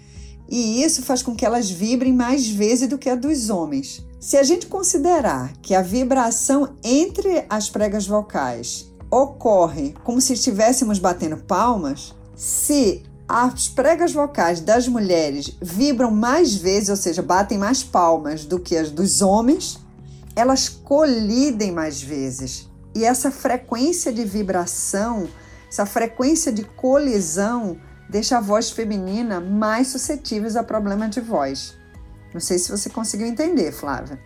e 0.48 0.82
isso 0.82 1.02
faz 1.02 1.22
com 1.22 1.36
que 1.36 1.46
elas 1.46 1.70
vibrem 1.70 2.14
mais 2.14 2.48
vezes 2.48 2.88
do 2.88 2.98
que 2.98 3.10
a 3.10 3.16
dos 3.16 3.50
homens. 3.50 4.02
Se 4.18 4.38
a 4.38 4.44
gente 4.44 4.68
considerar 4.68 5.52
que 5.62 5.76
a 5.76 5.82
vibração 5.82 6.78
entre 6.82 7.44
as 7.50 7.70
pregas 7.70 8.08
vocais 8.08 8.90
ocorre 9.12 9.94
como 10.06 10.22
se 10.22 10.32
estivéssemos 10.32 10.98
batendo 10.98 11.36
palmas, 11.36 12.16
se 12.34 13.04
as 13.28 13.68
pregas 13.68 14.14
vocais 14.14 14.62
das 14.62 14.88
mulheres 14.88 15.52
vibram 15.62 16.12
mais 16.12 16.56
vezes, 16.56 16.88
ou 16.88 16.96
seja, 16.96 17.22
batem 17.22 17.58
mais 17.58 17.84
palmas 17.84 18.46
do 18.46 18.58
que 18.58 18.78
as 18.78 18.90
dos 18.90 19.22
homens, 19.22 19.82
elas 20.34 20.70
colidem 20.70 21.74
mais 21.74 22.02
vezes. 22.02 22.71
E 22.94 23.06
essa 23.06 23.32
frequência 23.32 24.12
de 24.12 24.24
vibração, 24.26 25.30
essa 25.70 25.86
frequência 25.86 26.52
de 26.52 26.64
colisão, 26.64 27.80
deixa 28.10 28.38
a 28.38 28.42
voz 28.42 28.72
feminina 28.72 29.40
mais 29.40 29.88
suscetível 29.88 30.60
a 30.60 30.64
problemas 30.64 31.10
de 31.10 31.22
voz. 31.22 31.78
Não 32.34 32.42
sei 32.42 32.60
se 32.60 32.70
você 32.70 32.90
conseguiu 32.90 33.28
entender, 33.28 33.72
Flávia. 33.72 34.20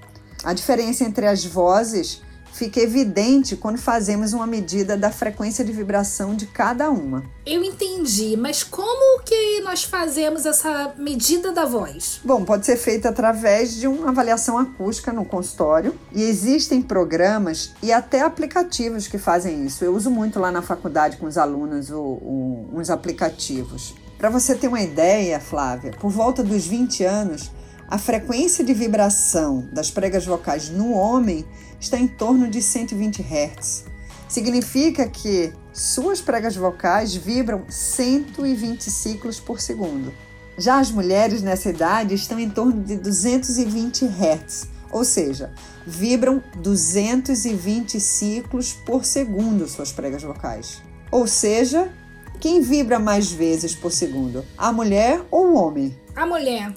A 0.44 0.54
diferença 0.54 1.04
entre 1.04 1.28
as 1.28 1.46
vozes 1.46 2.22
fica 2.56 2.80
evidente 2.80 3.58
quando 3.58 3.78
fazemos 3.78 4.32
uma 4.32 4.48
medida 4.48 4.96
da 4.96 5.12
frequência 5.12 5.64
de 5.64 5.74
vibração 5.74 6.34
de 6.34 6.48
cada 6.48 6.90
uma. 6.90 7.24
Eu 7.46 7.62
entendi, 7.62 8.38
mas 8.38 8.64
como 8.64 9.22
que 9.24 9.60
nós 9.60 9.84
fazemos 9.84 10.46
essa 10.46 10.94
medida 10.98 11.52
da 11.52 11.66
voz? 11.66 12.22
Bom, 12.24 12.46
pode 12.46 12.66
ser 12.66 12.78
feita 12.78 13.10
através 13.10 13.76
de 13.76 13.88
uma 13.88 14.10
avaliação 14.10 14.58
acústica 14.58 15.12
no 15.12 15.26
consultório 15.26 15.94
e 16.14 16.24
existem 16.24 16.82
programas 16.82 17.74
e 17.84 17.92
até 17.92 18.22
aplicativos 18.22 19.06
que 19.06 19.18
fazem 19.18 19.66
isso. 19.66 19.84
Eu 19.84 19.94
uso 19.94 20.10
muito 20.10 20.40
lá 20.40 20.50
na 20.50 20.62
faculdade 20.62 21.18
com 21.18 21.26
os 21.26 21.38
alunos 21.38 21.90
o, 21.90 22.00
o, 22.00 22.70
uns 22.74 22.90
aplicativos. 22.90 23.94
Para 24.18 24.30
você 24.30 24.56
ter 24.56 24.70
uma 24.70 24.82
ideia, 24.82 25.42
Flávia, 25.42 25.92
por 26.00 26.10
volta 26.10 26.42
dos 26.42 26.66
20 26.66 27.04
anos, 27.04 27.52
a 27.88 27.98
frequência 27.98 28.64
de 28.64 28.74
vibração 28.74 29.68
das 29.72 29.92
pregas 29.92 30.26
vocais 30.26 30.70
no 30.70 30.92
homem 30.94 31.46
está 31.80 31.98
em 32.00 32.08
torno 32.08 32.50
de 32.50 32.62
120 32.62 33.22
Hz. 33.22 33.86
Significa 34.28 35.08
que 35.08 35.54
suas 35.72 36.20
pregas 36.20 36.56
vocais 36.56 37.14
vibram 37.14 37.64
120 37.70 38.90
ciclos 38.90 39.40
por 39.40 39.62
segundo. 39.62 40.12
Já 40.58 40.80
as 40.80 40.90
mulheres 40.90 41.42
nessa 41.42 41.70
idade 41.70 42.16
estão 42.16 42.40
em 42.40 42.50
torno 42.50 42.82
de 42.84 42.98
220 42.98 44.06
Hz, 44.06 44.68
ou 44.92 45.04
seja, 45.04 45.54
vibram 45.86 46.42
220 46.56 48.00
ciclos 48.00 48.74
por 48.74 49.06
segundo 49.06 49.68
suas 49.68 49.92
pregas 49.92 50.24
vocais. 50.24 50.82
Ou 51.12 51.28
seja, 51.28 51.92
quem 52.40 52.62
vibra 52.62 52.98
mais 52.98 53.32
vezes 53.32 53.76
por 53.76 53.92
segundo, 53.92 54.44
a 54.58 54.72
mulher 54.72 55.22
ou 55.30 55.52
o 55.52 55.56
homem? 55.56 55.96
A 56.16 56.26
mulher 56.26 56.74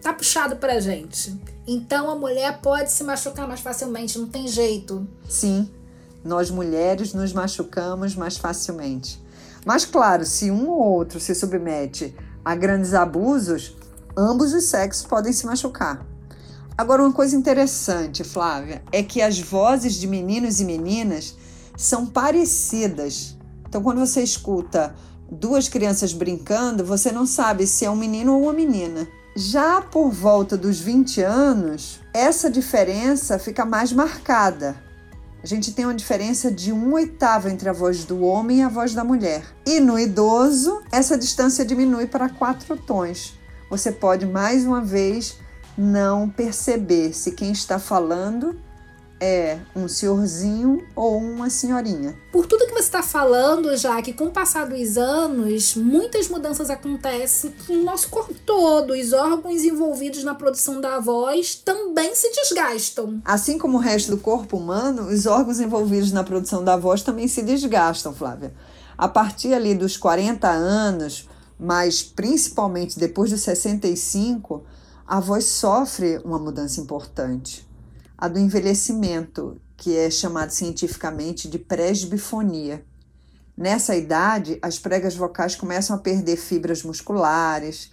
tá 0.00 0.12
puxado 0.12 0.56
pra 0.56 0.80
gente. 0.80 1.36
Então 1.66 2.10
a 2.10 2.14
mulher 2.14 2.60
pode 2.60 2.92
se 2.92 3.02
machucar 3.02 3.48
mais 3.48 3.60
facilmente, 3.60 4.18
não 4.18 4.28
tem 4.28 4.46
jeito. 4.46 5.06
Sim, 5.28 5.68
nós 6.24 6.50
mulheres 6.50 7.12
nos 7.12 7.32
machucamos 7.32 8.14
mais 8.14 8.36
facilmente. 8.36 9.20
Mas 9.64 9.84
claro, 9.84 10.24
se 10.24 10.50
um 10.50 10.68
ou 10.68 10.80
outro 10.80 11.18
se 11.18 11.34
submete 11.34 12.14
a 12.44 12.54
grandes 12.54 12.94
abusos, 12.94 13.74
ambos 14.16 14.52
os 14.54 14.64
sexos 14.64 15.04
podem 15.04 15.32
se 15.32 15.44
machucar. 15.44 16.06
Agora, 16.78 17.02
uma 17.02 17.12
coisa 17.12 17.34
interessante, 17.34 18.22
Flávia, 18.22 18.82
é 18.92 19.02
que 19.02 19.22
as 19.22 19.40
vozes 19.40 19.94
de 19.94 20.06
meninos 20.06 20.60
e 20.60 20.64
meninas 20.64 21.34
são 21.74 22.04
parecidas. 22.04 23.36
Então, 23.66 23.82
quando 23.82 23.98
você 23.98 24.22
escuta 24.22 24.94
duas 25.30 25.68
crianças 25.68 26.12
brincando, 26.12 26.84
você 26.84 27.10
não 27.10 27.26
sabe 27.26 27.66
se 27.66 27.86
é 27.86 27.90
um 27.90 27.96
menino 27.96 28.34
ou 28.34 28.42
uma 28.42 28.52
menina. 28.52 29.08
Já 29.38 29.82
por 29.82 30.10
volta 30.10 30.56
dos 30.56 30.80
20 30.80 31.20
anos, 31.20 32.00
essa 32.14 32.50
diferença 32.50 33.38
fica 33.38 33.66
mais 33.66 33.92
marcada. 33.92 34.74
A 35.42 35.46
gente 35.46 35.72
tem 35.72 35.84
uma 35.84 35.94
diferença 35.94 36.50
de 36.50 36.72
um 36.72 36.94
oitavo 36.94 37.46
entre 37.46 37.68
a 37.68 37.72
voz 37.74 38.06
do 38.06 38.22
homem 38.22 38.60
e 38.60 38.62
a 38.62 38.68
voz 38.70 38.94
da 38.94 39.04
mulher. 39.04 39.44
E 39.66 39.78
no 39.78 39.98
idoso, 39.98 40.82
essa 40.90 41.18
distância 41.18 41.66
diminui 41.66 42.06
para 42.06 42.30
quatro 42.30 42.78
tons. 42.78 43.34
Você 43.68 43.92
pode 43.92 44.24
mais 44.24 44.64
uma 44.64 44.80
vez 44.80 45.36
não 45.76 46.30
perceber 46.30 47.12
se 47.12 47.32
quem 47.32 47.52
está 47.52 47.78
falando 47.78 48.58
é 49.20 49.58
um 49.74 49.88
senhorzinho 49.88 50.86
ou 50.94 51.18
uma 51.18 51.48
senhorinha. 51.48 52.16
Por 52.30 52.46
tudo 52.46 52.66
que 52.66 52.72
você 52.72 52.80
está 52.80 53.02
falando, 53.02 53.76
já 53.76 54.00
que 54.02 54.12
com 54.12 54.26
o 54.26 54.30
passar 54.30 54.66
dos 54.66 54.98
anos, 54.98 55.74
muitas 55.74 56.28
mudanças 56.28 56.68
acontecem 56.68 57.54
no 57.68 57.82
nosso 57.82 58.08
corpo 58.08 58.34
todo. 58.44 58.92
Os 58.92 59.12
órgãos 59.12 59.64
envolvidos 59.64 60.22
na 60.22 60.34
produção 60.34 60.80
da 60.80 61.00
voz 61.00 61.54
também 61.54 62.14
se 62.14 62.30
desgastam. 62.30 63.20
Assim 63.24 63.58
como 63.58 63.78
o 63.78 63.80
resto 63.80 64.10
do 64.10 64.18
corpo 64.18 64.56
humano, 64.56 65.08
os 65.08 65.26
órgãos 65.26 65.60
envolvidos 65.60 66.12
na 66.12 66.22
produção 66.22 66.62
da 66.62 66.76
voz 66.76 67.02
também 67.02 67.26
se 67.26 67.42
desgastam, 67.42 68.14
Flávia. 68.14 68.52
A 68.98 69.08
partir 69.08 69.52
ali 69.52 69.74
dos 69.74 69.96
40 69.96 70.48
anos, 70.48 71.28
mas 71.58 72.02
principalmente 72.02 72.98
depois 72.98 73.30
dos 73.30 73.40
65, 73.40 74.62
a 75.06 75.20
voz 75.20 75.44
sofre 75.44 76.18
uma 76.24 76.38
mudança 76.38 76.80
importante 76.80 77.65
a 78.18 78.28
do 78.28 78.38
envelhecimento, 78.38 79.60
que 79.76 79.96
é 79.96 80.10
chamado 80.10 80.50
cientificamente 80.50 81.48
de 81.48 81.58
presbifonia. 81.58 82.84
Nessa 83.56 83.96
idade, 83.96 84.58
as 84.60 84.78
pregas 84.78 85.14
vocais 85.14 85.54
começam 85.54 85.96
a 85.96 85.98
perder 85.98 86.36
fibras 86.36 86.82
musculares 86.82 87.90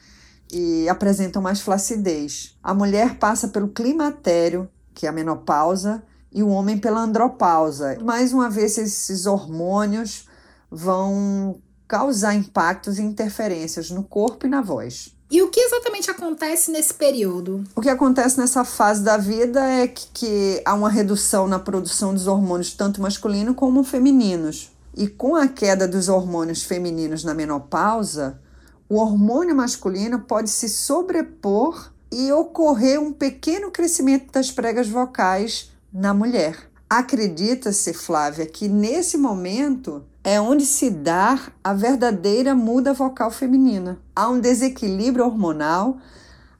e 0.52 0.88
apresentam 0.90 1.42
mais 1.42 1.62
flacidez. 1.62 2.58
A 2.62 2.74
mulher 2.74 3.18
passa 3.18 3.48
pelo 3.48 3.70
climatério, 3.70 4.70
que 4.94 5.06
é 5.06 5.10
a 5.10 5.14
menopausa, 5.14 6.04
e 6.32 6.42
o 6.42 6.50
homem 6.50 6.78
pela 6.78 7.02
andropausa. 7.02 7.98
Mais 8.04 8.34
uma 8.34 8.50
vez, 8.50 8.78
esses 8.78 9.26
hormônios 9.26 10.28
vão 10.70 11.62
causar 11.88 12.34
impactos 12.34 12.98
e 12.98 13.04
interferências 13.04 13.92
no 13.92 14.04
corpo 14.04 14.48
e 14.48 14.50
na 14.50 14.62
voz. 14.62 15.13
E 15.30 15.42
o 15.42 15.50
que 15.50 15.60
exatamente 15.60 16.12
acontece 16.12 16.70
nesse 16.72 16.94
período? 16.94 17.64
O 17.76 17.82
que 17.82 17.90
acontece 17.90 18.38
nessa 18.38 18.64
fase 18.64 19.02
da 19.02 19.18
vida 19.18 19.64
é 19.64 19.88
que, 19.88 20.08
que 20.14 20.62
há 20.64 20.74
uma 20.74 20.90
redução 20.90 21.48
na 21.48 21.58
produção 21.58 22.14
dos 22.14 22.28
hormônios, 22.28 22.74
tanto 22.74 23.02
masculinos 23.02 23.56
como 23.56 23.84
femininos. 23.84 24.72
E 24.96 25.08
com 25.08 25.36
a 25.36 25.48
queda 25.48 25.88
dos 25.88 26.08
hormônios 26.08 26.62
femininos 26.62 27.24
na 27.24 27.34
menopausa, 27.34 28.40
o 28.88 28.98
hormônio 28.98 29.56
masculino 29.56 30.20
pode 30.20 30.52
se 30.52 30.70
sobrepor 30.70 31.92
e 32.12 32.32
ocorrer 32.32 33.02
um 33.02 33.12
pequeno 33.12 33.72
crescimento 33.72 34.32
das 34.32 34.52
pregas 34.52 34.88
vocais 34.88 35.72
na 35.92 36.14
mulher. 36.14 36.70
Acredita-se, 36.88 37.92
Flávia, 37.92 38.46
que 38.46 38.68
nesse 38.68 39.18
momento 39.18 40.04
é 40.24 40.40
onde 40.40 40.66
se 40.66 40.90
dá 40.90 41.52
a 41.64 41.74
verdadeira 41.74 42.56
muda 42.56 42.94
vocal 42.94 43.30
feminina. 43.30 44.00
Há 44.16 44.30
um 44.30 44.40
desequilíbrio 44.40 45.26
hormonal 45.26 45.98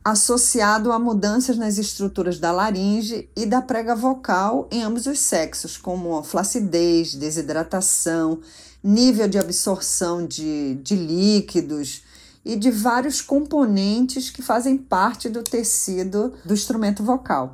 associado 0.04 0.92
a 0.92 1.00
mudanças 1.00 1.58
nas 1.58 1.78
estruturas 1.78 2.38
da 2.38 2.52
laringe 2.52 3.30
e 3.36 3.46
da 3.46 3.62
prega 3.62 3.96
vocal 3.96 4.68
em 4.70 4.84
ambos 4.84 5.06
os 5.06 5.20
sexos, 5.20 5.78
como 5.78 6.22
flacidez, 6.24 7.16
desidratação, 7.16 8.42
nível 8.84 9.30
de 9.30 9.40
absorção 9.40 10.26
de, 10.28 10.76
de 10.84 10.96
líquidos 10.96 12.04
e 12.44 12.58
de 12.58 12.70
vários 12.70 13.22
componentes 13.22 14.30
que 14.30 14.42
fazem 14.42 14.78
parte 14.78 15.30
do 15.30 15.42
tecido 15.42 16.34
do 16.44 16.54
instrumento 16.54 17.02
vocal. 17.02 17.50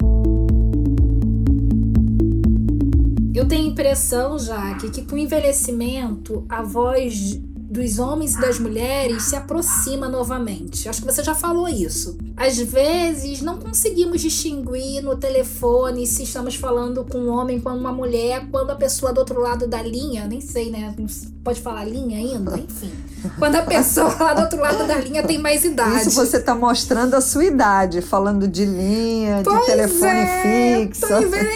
Eu 3.39 3.47
tenho 3.47 3.67
impressão, 3.67 4.37
Jaque, 4.37 4.89
que 4.89 5.05
com 5.05 5.15
o 5.15 5.17
envelhecimento 5.17 6.45
a 6.49 6.61
voz 6.61 7.41
dos 7.69 7.99
homens 7.99 8.33
e 8.33 8.41
das 8.41 8.57
mulheres 8.57 9.23
se 9.23 9.35
aproxima 9.35 10.09
novamente. 10.09 10.89
Acho 10.89 11.01
que 11.01 11.11
você 11.11 11.23
já 11.23 11.35
falou 11.35 11.67
isso. 11.67 12.17
Às 12.35 12.57
vezes 12.57 13.41
não 13.41 13.59
conseguimos 13.59 14.21
distinguir 14.21 15.03
no 15.03 15.15
telefone 15.15 16.07
se 16.07 16.23
estamos 16.23 16.55
falando 16.55 17.05
com 17.05 17.19
um 17.19 17.29
homem 17.29 17.59
com 17.59 17.69
uma 17.69 17.91
mulher, 17.91 18.47
quando 18.49 18.71
a 18.71 18.75
pessoa 18.75 19.13
do 19.13 19.19
outro 19.19 19.39
lado 19.39 19.67
da 19.67 19.83
linha, 19.83 20.25
nem 20.25 20.41
sei, 20.41 20.71
né? 20.71 20.95
Pode 21.43 21.61
falar 21.61 21.85
linha 21.85 22.17
ainda? 22.17 22.57
Enfim. 22.57 22.91
Quando 23.37 23.55
a 23.55 23.61
pessoa 23.63 24.15
lá 24.19 24.33
do 24.33 24.41
outro 24.41 24.59
lado 24.59 24.87
da 24.87 24.95
linha 24.95 25.21
tem 25.23 25.37
mais 25.37 25.63
idade. 25.63 26.07
Isso 26.07 26.11
você 26.11 26.37
está 26.37 26.55
mostrando 26.55 27.15
a 27.15 27.21
sua 27.21 27.43
idade, 27.45 28.01
falando 28.01 28.47
de 28.47 28.65
linha, 28.65 29.41
pois 29.43 29.59
de 29.59 29.65
telefone 29.65 30.19
é, 30.19 30.87
fixo. 30.87 31.05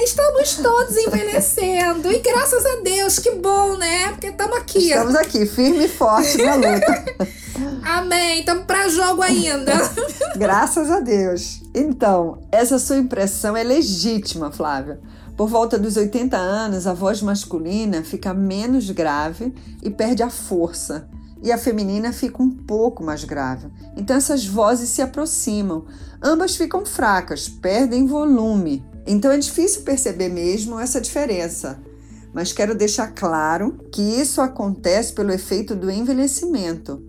Estamos 0.04 0.56
todos 0.56 0.98
envelhecendo. 0.98 2.12
E 2.12 2.20
graças 2.20 2.66
a 2.66 2.82
Deus, 2.84 3.20
que 3.20 3.32
bom, 3.32 3.78
né? 3.78 4.10
Porque 4.10 4.28
estamos 4.28 4.58
aqui. 4.58 4.90
Estamos 4.90 5.16
aqui, 5.16 5.46
firme 5.46 5.86
e 5.86 5.90
forte 6.04 6.44
na 6.44 6.56
luta. 6.56 7.06
Amém. 7.88 8.40
Estamos 8.40 8.66
para 8.66 8.90
jogo 8.90 9.22
ainda. 9.22 9.72
graças 10.36 10.92
a 10.92 11.00
Deus. 11.00 11.62
Então, 11.74 12.40
essa 12.52 12.78
sua 12.78 12.98
impressão 12.98 13.56
é 13.56 13.64
legítima, 13.64 14.52
Flávia. 14.52 15.00
Por 15.38 15.48
volta 15.48 15.80
dos 15.80 15.96
80 15.96 16.36
anos, 16.36 16.86
a 16.86 16.94
voz 16.94 17.22
masculina 17.22 18.04
fica 18.04 18.34
menos 18.34 18.92
grave 18.92 19.54
e 19.82 19.90
perde 19.90 20.22
a 20.22 20.30
força 20.30 21.08
e 21.42 21.52
a 21.52 21.58
feminina 21.58 22.14
fica 22.14 22.42
um 22.42 22.50
pouco 22.50 23.04
mais 23.04 23.24
grave. 23.24 23.68
Então 23.96 24.16
essas 24.16 24.46
vozes 24.46 24.90
se 24.90 25.02
aproximam. 25.02 25.86
Ambas 26.22 26.56
ficam 26.56 26.86
fracas, 26.86 27.48
perdem 27.48 28.06
volume. 28.06 28.86
Então 29.08 29.32
é 29.32 29.38
difícil 29.38 29.82
perceber 29.82 30.30
mesmo 30.30 30.80
essa 30.80 31.02
diferença. 31.02 31.80
Mas 32.34 32.52
quero 32.52 32.76
deixar 32.76 33.08
claro 33.08 33.78
que 33.92 34.02
isso 34.02 34.42
acontece 34.42 35.14
pelo 35.14 35.32
efeito 35.32 35.76
do 35.76 35.92
envelhecimento, 35.92 37.02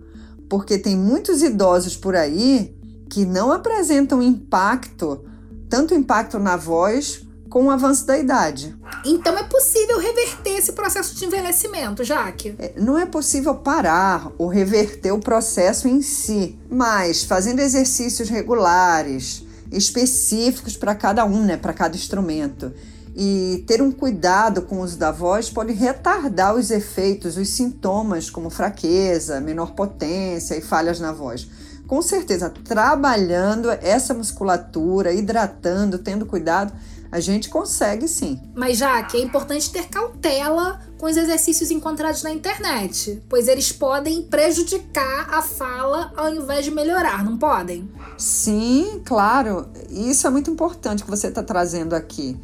porque 0.47 0.77
tem 0.77 0.95
muitos 0.95 1.41
idosos 1.41 1.97
por 1.97 2.15
aí 2.15 2.75
que 3.09 3.25
não 3.25 3.51
apresentam 3.51 4.21
impacto, 4.21 5.25
tanto 5.69 5.93
impacto 5.93 6.37
na 6.37 6.55
voz 6.55 7.25
com 7.49 7.67
o 7.67 7.71
avanço 7.71 8.05
da 8.05 8.17
idade. 8.17 8.75
Então 9.05 9.37
é 9.37 9.43
possível 9.43 9.97
reverter 9.97 10.57
esse 10.57 10.73
processo 10.73 11.15
de 11.15 11.25
envelhecimento, 11.25 12.03
Jaque? 12.03 12.53
É, 12.59 12.73
não 12.77 12.97
é 12.97 13.05
possível 13.05 13.55
parar 13.55 14.31
ou 14.37 14.47
reverter 14.47 15.11
o 15.11 15.19
processo 15.19 15.87
em 15.87 16.01
si, 16.01 16.59
mas 16.69 17.23
fazendo 17.23 17.61
exercícios 17.61 18.29
regulares, 18.29 19.45
específicos 19.71 20.75
para 20.75 20.93
cada 20.95 21.23
um, 21.25 21.45
né, 21.45 21.55
para 21.57 21.73
cada 21.73 21.95
instrumento. 21.95 22.73
E 23.15 23.63
ter 23.65 23.81
um 23.81 23.91
cuidado 23.91 24.63
com 24.63 24.77
o 24.77 24.81
uso 24.81 24.97
da 24.97 25.11
voz 25.11 25.49
pode 25.49 25.71
retardar 25.71 26.53
os 26.53 26.69
efeitos, 26.69 27.37
os 27.37 27.49
sintomas, 27.49 28.29
como 28.29 28.49
fraqueza, 28.49 29.39
menor 29.39 29.71
potência 29.71 30.55
e 30.55 30.61
falhas 30.61 30.99
na 30.99 31.13
voz 31.13 31.47
com 31.87 32.01
certeza, 32.01 32.49
trabalhando 32.49 33.69
essa 33.69 34.13
musculatura, 34.13 35.13
hidratando, 35.13 35.99
tendo 35.99 36.25
cuidado, 36.25 36.73
a 37.11 37.19
gente 37.19 37.49
consegue 37.49 38.07
sim. 38.07 38.41
Mas 38.55 38.77
já 38.77 39.01
que 39.03 39.17
é 39.17 39.21
importante 39.21 39.71
ter 39.71 39.87
cautela 39.87 40.81
com 40.97 41.05
os 41.05 41.15
exercícios 41.15 41.71
encontrados 41.71 42.23
na 42.23 42.31
internet, 42.31 43.21
pois 43.29 43.47
eles 43.47 43.71
podem 43.71 44.23
prejudicar 44.23 45.29
a 45.29 45.41
fala 45.41 46.11
ao 46.17 46.33
invés 46.33 46.65
de 46.65 46.71
melhorar, 46.71 47.23
não 47.23 47.37
podem? 47.37 47.89
Sim, 48.17 49.01
claro. 49.05 49.67
Isso 49.89 50.25
é 50.25 50.29
muito 50.29 50.49
importante 50.49 51.03
que 51.03 51.09
você 51.09 51.27
está 51.27 51.43
trazendo 51.43 51.93
aqui, 51.93 52.37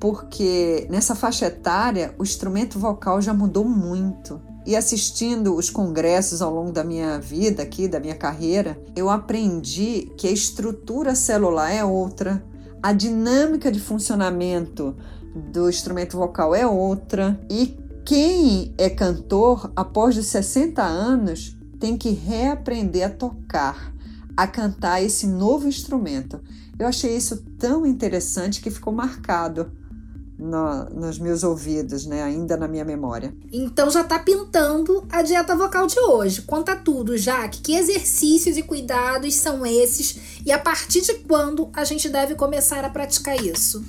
porque 0.00 0.86
nessa 0.90 1.14
faixa 1.14 1.46
etária 1.46 2.14
o 2.18 2.22
instrumento 2.22 2.78
vocal 2.78 3.20
já 3.20 3.34
mudou 3.34 3.64
muito. 3.64 4.40
E 4.66 4.76
assistindo 4.76 5.56
os 5.56 5.70
congressos 5.70 6.42
ao 6.42 6.54
longo 6.54 6.72
da 6.72 6.84
minha 6.84 7.18
vida 7.18 7.62
aqui, 7.62 7.88
da 7.88 7.98
minha 7.98 8.14
carreira, 8.14 8.78
eu 8.94 9.08
aprendi 9.08 10.12
que 10.16 10.28
a 10.28 10.30
estrutura 10.30 11.14
celular 11.14 11.70
é 11.70 11.82
outra, 11.82 12.44
a 12.82 12.92
dinâmica 12.92 13.72
de 13.72 13.80
funcionamento 13.80 14.94
do 15.34 15.68
instrumento 15.68 16.16
vocal 16.16 16.54
é 16.54 16.66
outra 16.66 17.40
e 17.50 17.78
quem 18.04 18.74
é 18.78 18.88
cantor 18.88 19.72
após 19.74 20.16
os 20.16 20.26
60 20.26 20.82
anos 20.82 21.56
tem 21.78 21.96
que 21.96 22.10
reaprender 22.10 23.06
a 23.06 23.10
tocar, 23.10 23.94
a 24.36 24.46
cantar 24.46 25.02
esse 25.02 25.26
novo 25.26 25.68
instrumento. 25.68 26.40
Eu 26.78 26.86
achei 26.86 27.16
isso 27.16 27.44
tão 27.58 27.84
interessante 27.86 28.60
que 28.60 28.70
ficou 28.70 28.92
marcado 28.92 29.72
no, 30.38 30.84
nos 30.90 31.18
meus 31.18 31.42
ouvidos, 31.42 32.06
né? 32.06 32.22
Ainda 32.22 32.56
na 32.56 32.68
minha 32.68 32.84
memória. 32.84 33.34
Então 33.52 33.90
já 33.90 34.04
tá 34.04 34.18
pintando 34.18 35.04
a 35.10 35.22
dieta 35.22 35.56
vocal 35.56 35.86
de 35.86 35.98
hoje. 35.98 36.42
Conta 36.42 36.76
tudo, 36.76 37.16
Jaque. 37.16 37.60
Que 37.60 37.74
exercícios 37.74 38.56
e 38.56 38.62
cuidados 38.62 39.34
são 39.34 39.66
esses 39.66 40.40
e 40.46 40.52
a 40.52 40.58
partir 40.58 41.00
de 41.00 41.14
quando 41.14 41.68
a 41.72 41.84
gente 41.84 42.08
deve 42.08 42.34
começar 42.34 42.84
a 42.84 42.90
praticar 42.90 43.36
isso? 43.44 43.84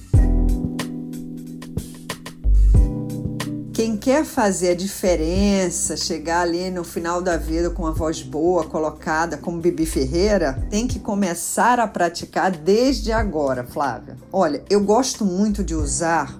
quem 3.79 3.95
quer 3.95 4.25
fazer 4.25 4.71
a 4.71 4.75
diferença, 4.75 5.95
chegar 5.95 6.41
ali 6.41 6.69
no 6.69 6.83
final 6.83 7.21
da 7.21 7.37
vida 7.37 7.69
com 7.69 7.83
uma 7.83 7.93
voz 7.93 8.21
boa, 8.21 8.65
colocada 8.65 9.37
como 9.37 9.61
Bibi 9.61 9.85
Ferreira, 9.85 10.67
tem 10.69 10.85
que 10.85 10.99
começar 10.99 11.79
a 11.79 11.87
praticar 11.87 12.51
desde 12.51 13.13
agora, 13.13 13.63
Flávia. 13.63 14.17
Olha, 14.31 14.63
eu 14.69 14.79
gosto 14.83 15.25
muito 15.25 15.63
de 15.63 15.73
usar 15.73 16.39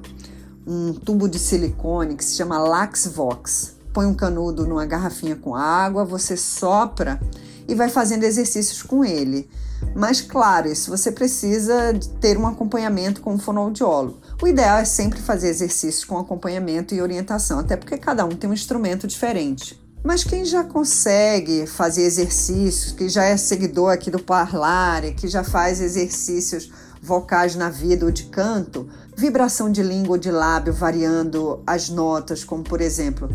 um 0.65 0.93
tubo 0.93 1.27
de 1.27 1.39
silicone 1.39 2.15
que 2.15 2.23
se 2.23 2.35
chama 2.35 2.59
Laxvox. 2.59 3.77
Põe 3.91 4.05
um 4.05 4.13
canudo 4.13 4.67
numa 4.67 4.85
garrafinha 4.85 5.35
com 5.35 5.55
água, 5.55 6.05
você 6.05 6.37
sopra 6.37 7.19
e 7.67 7.73
vai 7.73 7.89
fazendo 7.89 8.23
exercícios 8.25 8.83
com 8.83 9.03
ele. 9.03 9.49
Mas, 9.95 10.21
claro, 10.21 10.71
isso 10.71 10.95
você 10.95 11.11
precisa 11.11 11.97
ter 12.21 12.37
um 12.37 12.45
acompanhamento 12.45 13.21
com 13.21 13.33
um 13.33 13.39
fonoaudiólogo. 13.39 14.19
O 14.39 14.47
ideal 14.47 14.77
é 14.77 14.85
sempre 14.85 15.19
fazer 15.19 15.49
exercícios 15.49 16.05
com 16.05 16.19
acompanhamento 16.19 16.93
e 16.93 17.01
orientação, 17.01 17.57
até 17.57 17.75
porque 17.75 17.97
cada 17.97 18.23
um 18.23 18.29
tem 18.29 18.47
um 18.47 18.53
instrumento 18.53 19.07
diferente. 19.07 19.81
Mas 20.03 20.23
quem 20.23 20.45
já 20.45 20.63
consegue 20.63 21.65
fazer 21.65 22.03
exercícios, 22.03 22.91
que 22.91 23.09
já 23.09 23.23
é 23.23 23.35
seguidor 23.35 23.91
aqui 23.91 24.11
do 24.11 24.19
Parlare, 24.19 25.13
que 25.13 25.27
já 25.27 25.43
faz 25.43 25.81
exercícios 25.81 26.71
vocais 27.01 27.55
na 27.55 27.69
vida 27.69 28.05
ou 28.05 28.11
de 28.11 28.25
canto, 28.25 28.87
vibração 29.15 29.71
de 29.71 29.81
língua 29.81 30.13
ou 30.13 30.17
de 30.17 30.31
lábio 30.31 30.73
variando 30.73 31.61
as 31.65 31.89
notas, 31.89 32.43
como 32.43 32.63
por 32.63 32.81
exemplo. 32.81 33.29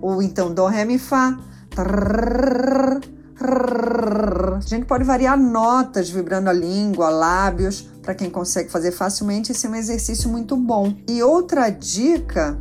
Ou 0.00 0.22
então 0.22 0.52
Dó, 0.52 0.66
Ré, 0.66 0.84
Mi, 0.84 0.98
Fá. 0.98 1.38
A 3.44 4.60
gente 4.60 4.86
pode 4.86 5.04
variar 5.04 5.38
notas 5.38 6.10
vibrando 6.10 6.48
a 6.48 6.52
língua, 6.52 7.08
lábios, 7.08 7.88
para 8.02 8.14
quem 8.14 8.30
consegue 8.30 8.70
fazer 8.70 8.92
facilmente, 8.92 9.52
esse 9.52 9.66
é 9.66 9.70
um 9.70 9.74
exercício 9.74 10.28
muito 10.28 10.56
bom. 10.56 10.94
E 11.08 11.22
outra 11.22 11.70
dica 11.70 12.58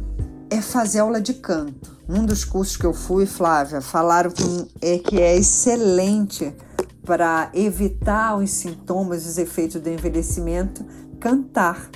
é 0.49 0.61
fazer 0.61 0.99
aula 0.99 1.21
de 1.21 1.33
canto. 1.35 2.00
Um 2.13 2.25
dos 2.25 2.43
cursos 2.43 2.75
que 2.75 2.85
eu 2.85 2.93
fui, 2.93 3.25
Flávia, 3.25 3.79
falaram 3.79 4.31
que 4.31 4.43
é, 4.81 4.97
que 4.97 5.21
é 5.21 5.37
excelente 5.37 6.53
para 7.05 7.49
evitar 7.53 8.35
os 8.35 8.51
sintomas, 8.51 9.25
os 9.25 9.37
efeitos 9.37 9.79
do 9.79 9.89
envelhecimento, 9.89 10.85
cantar. 11.21 11.89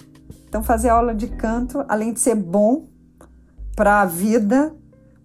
Então, 0.47 0.63
fazer 0.63 0.87
aula 0.87 1.13
de 1.13 1.27
canto, 1.27 1.83
além 1.89 2.13
de 2.13 2.21
ser 2.21 2.35
bom 2.35 2.87
para 3.75 4.03
a 4.03 4.05
vida, 4.05 4.73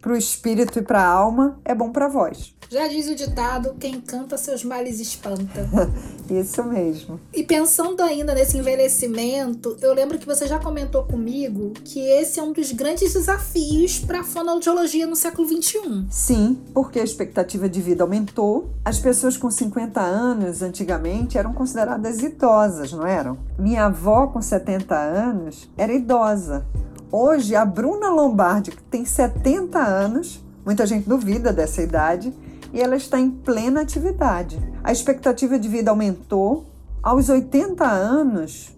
para 0.00 0.12
o 0.12 0.16
espírito 0.16 0.80
e 0.80 0.82
para 0.82 1.00
a 1.00 1.08
alma, 1.08 1.60
é 1.64 1.72
bom 1.72 1.92
para 1.92 2.06
a 2.06 2.08
voz. 2.08 2.56
Já 2.70 2.86
diz 2.86 3.08
o 3.08 3.16
ditado: 3.16 3.74
quem 3.80 4.00
canta 4.00 4.36
seus 4.36 4.62
males 4.62 5.00
espanta. 5.00 5.68
Isso 6.30 6.62
mesmo. 6.62 7.18
E 7.34 7.42
pensando 7.42 8.00
ainda 8.00 8.32
nesse 8.32 8.56
envelhecimento, 8.56 9.76
eu 9.82 9.92
lembro 9.92 10.16
que 10.16 10.24
você 10.24 10.46
já 10.46 10.60
comentou 10.60 11.02
comigo 11.02 11.72
que 11.84 11.98
esse 11.98 12.38
é 12.38 12.42
um 12.44 12.52
dos 12.52 12.70
grandes 12.70 13.12
desafios 13.12 13.98
para 13.98 14.20
a 14.20 14.22
fonoaudiologia 14.22 15.04
no 15.04 15.16
século 15.16 15.48
XXI. 15.48 16.06
Sim, 16.08 16.60
porque 16.72 17.00
a 17.00 17.02
expectativa 17.02 17.68
de 17.68 17.82
vida 17.82 18.04
aumentou. 18.04 18.70
As 18.84 19.00
pessoas 19.00 19.36
com 19.36 19.50
50 19.50 20.00
anos, 20.00 20.62
antigamente, 20.62 21.36
eram 21.36 21.52
consideradas 21.52 22.20
idosas, 22.22 22.92
não 22.92 23.04
eram? 23.04 23.36
Minha 23.58 23.86
avó, 23.86 24.28
com 24.28 24.40
70 24.40 24.96
anos, 24.96 25.68
era 25.76 25.92
idosa. 25.92 26.64
Hoje, 27.10 27.56
a 27.56 27.64
Bruna 27.64 28.10
Lombardi, 28.10 28.70
que 28.70 28.82
tem 28.84 29.04
70 29.04 29.76
anos, 29.80 30.40
muita 30.64 30.86
gente 30.86 31.08
duvida 31.08 31.52
dessa 31.52 31.82
idade, 31.82 32.32
e 32.72 32.80
ela 32.80 32.96
está 32.96 33.18
em 33.18 33.30
plena 33.30 33.80
atividade. 33.80 34.58
A 34.82 34.92
expectativa 34.92 35.58
de 35.58 35.68
vida 35.68 35.90
aumentou. 35.90 36.66
Aos 37.02 37.28
80 37.28 37.84
anos, 37.84 38.76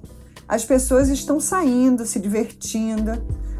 as 0.48 0.64
pessoas 0.64 1.08
estão 1.08 1.40
saindo, 1.40 2.06
se 2.06 2.20
divertindo. 2.20 3.10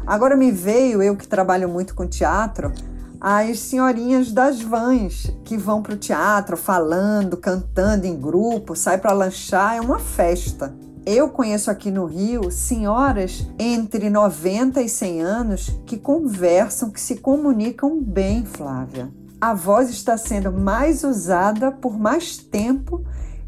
Agora 0.05 0.35
me 0.35 0.51
veio, 0.51 1.01
eu 1.01 1.15
que 1.15 1.27
trabalho 1.27 1.67
muito 1.67 1.95
com 1.95 2.07
teatro, 2.07 2.71
as 3.19 3.59
senhorinhas 3.59 4.31
das 4.31 4.61
vans 4.61 5.31
que 5.45 5.57
vão 5.57 5.81
para 5.81 5.93
o 5.93 5.97
teatro 5.97 6.57
falando, 6.57 7.37
cantando 7.37 8.05
em 8.05 8.19
grupo, 8.19 8.75
sai 8.75 8.97
para 8.97 9.13
lanchar, 9.13 9.77
é 9.77 9.81
uma 9.81 9.99
festa. 9.99 10.75
Eu 11.05 11.29
conheço 11.29 11.71
aqui 11.71 11.89
no 11.91 12.05
Rio 12.05 12.49
senhoras 12.51 13.47
entre 13.59 14.09
90 14.09 14.81
e 14.81 14.89
100 14.89 15.21
anos 15.21 15.79
que 15.85 15.97
conversam, 15.97 16.89
que 16.89 16.99
se 16.99 17.15
comunicam 17.17 18.01
bem, 18.01 18.45
Flávia 18.45 19.22
a 19.43 19.53
voz 19.53 19.89
está 19.89 20.15
sendo 20.15 20.53
mais 20.53 21.03
usada 21.03 21.69
por 21.69 21.99
mais 21.99 22.37
tempo 22.37 23.03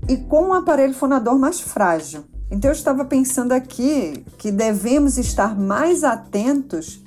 e 0.10 0.18
com 0.18 0.48
um 0.48 0.54
aparelho 0.54 0.94
fonador 0.94 1.40
mais 1.40 1.62
frágil. 1.62 2.26
Então 2.52 2.70
eu 2.70 2.76
estava 2.76 3.06
pensando 3.06 3.54
aqui 3.54 4.26
que 4.38 4.52
devemos 4.52 5.18
estar 5.18 5.58
mais 5.58 6.04
atentos 6.04 7.02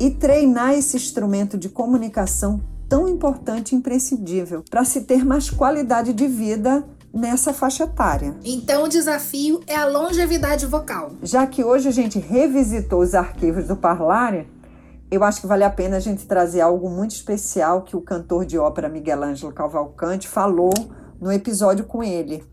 e 0.00 0.10
treinar 0.10 0.72
esse 0.72 0.96
instrumento 0.96 1.58
de 1.58 1.68
comunicação 1.68 2.62
tão 2.88 3.06
importante 3.06 3.72
e 3.72 3.76
imprescindível 3.76 4.64
para 4.70 4.86
se 4.86 5.02
ter 5.02 5.22
mais 5.22 5.50
qualidade 5.50 6.14
de 6.14 6.26
vida 6.26 6.82
nessa 7.12 7.52
faixa 7.52 7.84
etária. 7.84 8.34
Então 8.42 8.84
o 8.84 8.88
desafio 8.88 9.60
é 9.66 9.76
a 9.76 9.84
longevidade 9.84 10.64
vocal. 10.64 11.12
Já 11.22 11.46
que 11.46 11.62
hoje 11.62 11.88
a 11.88 11.92
gente 11.92 12.18
revisitou 12.18 13.02
os 13.02 13.14
arquivos 13.14 13.68
do 13.68 13.76
Parlare, 13.76 14.48
eu 15.10 15.24
acho 15.24 15.40
que 15.40 15.46
vale 15.46 15.64
a 15.64 15.70
pena 15.70 15.96
a 15.96 16.00
gente 16.00 16.26
trazer 16.26 16.60
algo 16.60 16.88
muito 16.88 17.10
especial 17.10 17.82
que 17.82 17.96
o 17.96 18.00
cantor 18.00 18.46
de 18.46 18.56
ópera 18.56 18.88
Miguel 18.88 19.24
Ângelo 19.24 19.52
Cavalcante 19.52 20.28
falou 20.28 20.72
no 21.20 21.32
episódio 21.32 21.84
com 21.84 22.02
ele, 22.02 22.44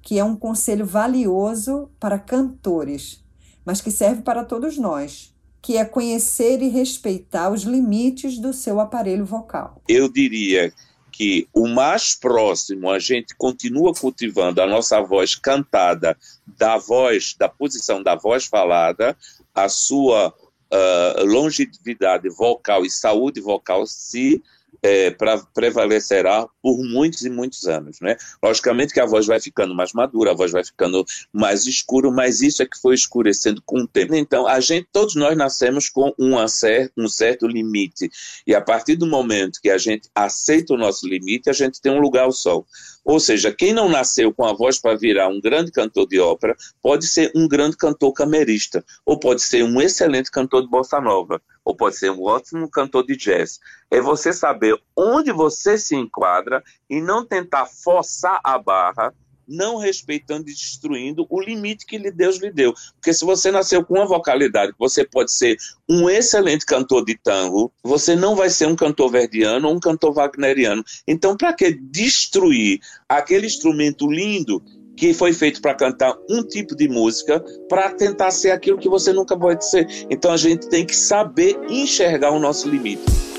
que 0.00 0.18
é 0.18 0.24
um 0.24 0.34
conselho 0.34 0.86
valioso 0.86 1.90
para 2.00 2.18
cantores, 2.18 3.22
mas 3.64 3.80
que 3.80 3.90
serve 3.90 4.22
para 4.22 4.44
todos 4.44 4.78
nós, 4.78 5.34
que 5.60 5.76
é 5.76 5.84
conhecer 5.84 6.62
e 6.62 6.68
respeitar 6.68 7.50
os 7.50 7.62
limites 7.62 8.38
do 8.38 8.52
seu 8.52 8.80
aparelho 8.80 9.24
vocal. 9.24 9.80
Eu 9.86 10.08
diria 10.08 10.72
que 11.12 11.46
o 11.52 11.68
mais 11.68 12.14
próximo 12.14 12.90
a 12.90 12.98
gente 12.98 13.36
continua 13.36 13.92
cultivando 13.94 14.62
a 14.62 14.66
nossa 14.66 15.00
voz 15.02 15.36
cantada 15.36 16.16
da 16.58 16.78
voz, 16.78 17.36
da 17.38 17.50
posição 17.50 18.02
da 18.02 18.16
voz 18.16 18.46
falada, 18.46 19.16
a 19.54 19.68
sua 19.68 20.34
uh, 20.72 21.24
longevidade 21.24 22.28
vocal 22.30 22.84
e 22.84 22.90
saúde 22.90 23.40
vocal 23.40 23.86
se 23.86 24.42
é, 24.82 25.12
pra, 25.12 25.38
prevalecerá 25.54 26.46
por 26.60 26.82
muitos 26.82 27.22
e 27.22 27.30
muitos 27.30 27.68
anos, 27.68 28.00
né? 28.00 28.16
Logicamente 28.42 28.92
que 28.92 29.00
a 29.00 29.06
voz 29.06 29.26
vai 29.26 29.40
ficando 29.40 29.74
mais 29.74 29.92
madura, 29.92 30.32
a 30.32 30.34
voz 30.34 30.50
vai 30.50 30.64
ficando 30.64 31.04
mais 31.32 31.66
escura, 31.66 32.10
mas 32.10 32.40
isso 32.40 32.62
é 32.62 32.66
que 32.66 32.80
foi 32.80 32.94
escurecendo 32.94 33.62
com 33.64 33.82
o 33.82 33.86
tempo. 33.86 34.14
Então, 34.14 34.46
a 34.46 34.58
gente, 34.58 34.88
todos 34.92 35.14
nós 35.14 35.36
nascemos 35.36 35.88
com 35.88 36.12
um, 36.18 36.48
certo, 36.48 36.92
um 36.96 37.08
certo 37.08 37.46
limite, 37.46 38.10
e 38.44 38.54
a 38.54 38.60
partir 38.60 38.96
do 38.96 39.06
momento 39.06 39.60
que 39.62 39.70
a 39.70 39.78
gente 39.78 40.08
aceita 40.14 40.74
o 40.74 40.78
nosso 40.78 41.06
limite, 41.06 41.48
a 41.48 41.52
gente 41.52 41.80
tem 41.80 41.92
um 41.92 42.00
lugar 42.00 42.24
ao 42.24 42.32
sol. 42.32 42.66
Ou 43.04 43.18
seja, 43.18 43.52
quem 43.52 43.72
não 43.72 43.88
nasceu 43.88 44.32
com 44.32 44.44
a 44.44 44.52
voz 44.52 44.80
para 44.80 44.96
virar 44.96 45.28
um 45.28 45.40
grande 45.40 45.72
cantor 45.72 46.06
de 46.06 46.20
ópera 46.20 46.56
pode 46.80 47.06
ser 47.06 47.32
um 47.34 47.48
grande 47.48 47.76
cantor 47.76 48.12
camerista, 48.12 48.84
ou 49.04 49.18
pode 49.18 49.42
ser 49.42 49.64
um 49.64 49.80
excelente 49.80 50.30
cantor 50.30 50.62
de 50.62 50.68
bossa 50.68 51.00
nova, 51.00 51.42
ou 51.64 51.74
pode 51.74 51.96
ser 51.96 52.10
um 52.10 52.22
ótimo 52.22 52.70
cantor 52.70 53.04
de 53.04 53.16
jazz. 53.16 53.58
É 53.90 54.00
você 54.00 54.32
saber 54.32 54.80
onde 54.96 55.32
você 55.32 55.76
se 55.76 55.96
enquadra 55.96 56.62
e 56.88 57.00
não 57.00 57.24
tentar 57.24 57.66
forçar 57.66 58.40
a 58.44 58.56
barra 58.58 59.12
não 59.46 59.76
respeitando 59.76 60.48
e 60.48 60.54
destruindo 60.54 61.26
o 61.28 61.40
limite 61.40 61.86
que 61.86 61.98
Deus 62.10 62.36
lhe 62.38 62.50
deu. 62.50 62.74
Porque 62.94 63.12
se 63.12 63.24
você 63.24 63.50
nasceu 63.50 63.84
com 63.84 63.94
uma 63.94 64.06
vocalidade, 64.06 64.72
você 64.78 65.04
pode 65.04 65.32
ser 65.32 65.56
um 65.88 66.08
excelente 66.08 66.64
cantor 66.64 67.04
de 67.04 67.16
tango, 67.16 67.72
você 67.82 68.14
não 68.16 68.34
vai 68.34 68.50
ser 68.50 68.66
um 68.66 68.76
cantor 68.76 69.10
verdiano 69.10 69.68
ou 69.68 69.74
um 69.74 69.80
cantor 69.80 70.12
wagneriano. 70.12 70.84
Então, 71.06 71.36
para 71.36 71.52
que 71.52 71.72
destruir 71.72 72.80
aquele 73.08 73.46
instrumento 73.46 74.10
lindo 74.10 74.62
que 74.96 75.14
foi 75.14 75.32
feito 75.32 75.60
para 75.60 75.74
cantar 75.74 76.14
um 76.28 76.42
tipo 76.42 76.76
de 76.76 76.88
música, 76.88 77.40
para 77.68 77.90
tentar 77.90 78.30
ser 78.30 78.50
aquilo 78.50 78.78
que 78.78 78.88
você 78.88 79.12
nunca 79.12 79.36
pode 79.36 79.68
ser? 79.68 79.86
Então, 80.10 80.32
a 80.32 80.36
gente 80.36 80.68
tem 80.68 80.86
que 80.86 80.94
saber 80.94 81.58
enxergar 81.68 82.30
o 82.30 82.38
nosso 82.38 82.68
limite. 82.68 83.31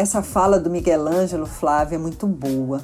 Essa 0.00 0.22
fala 0.22 0.58
do 0.58 0.70
Miguel 0.70 1.06
Ângelo, 1.06 1.44
Flávia, 1.44 1.96
é 1.96 1.98
muito 1.98 2.26
boa. 2.26 2.80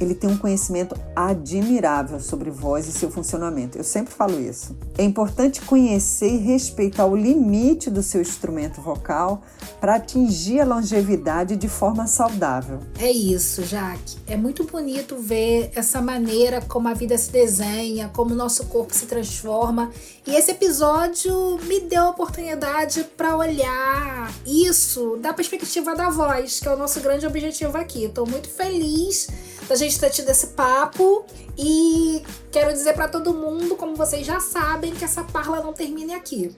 Ele 0.00 0.14
tem 0.14 0.30
um 0.30 0.36
conhecimento 0.36 0.96
admirável 1.14 2.18
sobre 2.18 2.50
voz 2.50 2.88
e 2.88 2.92
seu 2.92 3.10
funcionamento. 3.10 3.76
Eu 3.76 3.84
sempre 3.84 4.12
falo 4.12 4.40
isso. 4.40 4.74
É 4.96 5.04
importante 5.04 5.60
conhecer 5.60 6.32
e 6.32 6.38
respeitar 6.38 7.04
o 7.04 7.14
limite 7.14 7.90
do 7.90 8.02
seu 8.02 8.22
instrumento 8.22 8.80
vocal 8.80 9.42
para 9.78 9.96
atingir 9.96 10.60
a 10.60 10.64
longevidade 10.64 11.54
de 11.56 11.68
forma 11.68 12.06
saudável. 12.06 12.80
É 12.98 13.10
isso, 13.10 13.62
Jaque. 13.62 14.16
É 14.26 14.36
muito 14.36 14.64
bonito 14.64 15.16
ver 15.18 15.70
essa 15.74 16.00
maneira 16.00 16.62
como 16.62 16.88
a 16.88 16.94
vida 16.94 17.16
se 17.18 17.30
desenha, 17.30 18.10
como 18.14 18.32
o 18.32 18.36
nosso 18.36 18.66
corpo 18.66 18.94
se 18.94 19.06
transforma. 19.06 19.90
E 20.26 20.34
esse 20.34 20.50
episódio 20.50 21.58
me 21.64 21.80
deu 21.80 22.04
a 22.04 22.10
oportunidade 22.10 23.04
para 23.16 23.36
olhar 23.36 24.32
isso 24.46 25.18
da 25.20 25.32
perspectiva 25.32 25.94
da 25.94 26.08
voz, 26.08 26.60
que 26.60 26.68
é 26.68 26.72
o 26.72 26.76
nosso 26.76 27.00
grande 27.00 27.26
objetivo 27.26 27.76
aqui. 27.76 28.04
Estou 28.04 28.26
muito 28.26 28.48
feliz 28.48 29.28
da 29.68 29.76
gente 29.90 30.00
ter 30.00 30.10
tido 30.10 30.28
esse 30.30 30.48
papo 30.48 31.24
e 31.58 32.22
quero 32.52 32.72
dizer 32.72 32.94
para 32.94 33.08
todo 33.08 33.34
mundo, 33.34 33.74
como 33.74 33.96
vocês 33.96 34.24
já 34.24 34.38
sabem, 34.38 34.94
que 34.94 35.04
essa 35.04 35.24
parla 35.24 35.60
não 35.62 35.72
termine 35.72 36.14
aqui. 36.14 36.56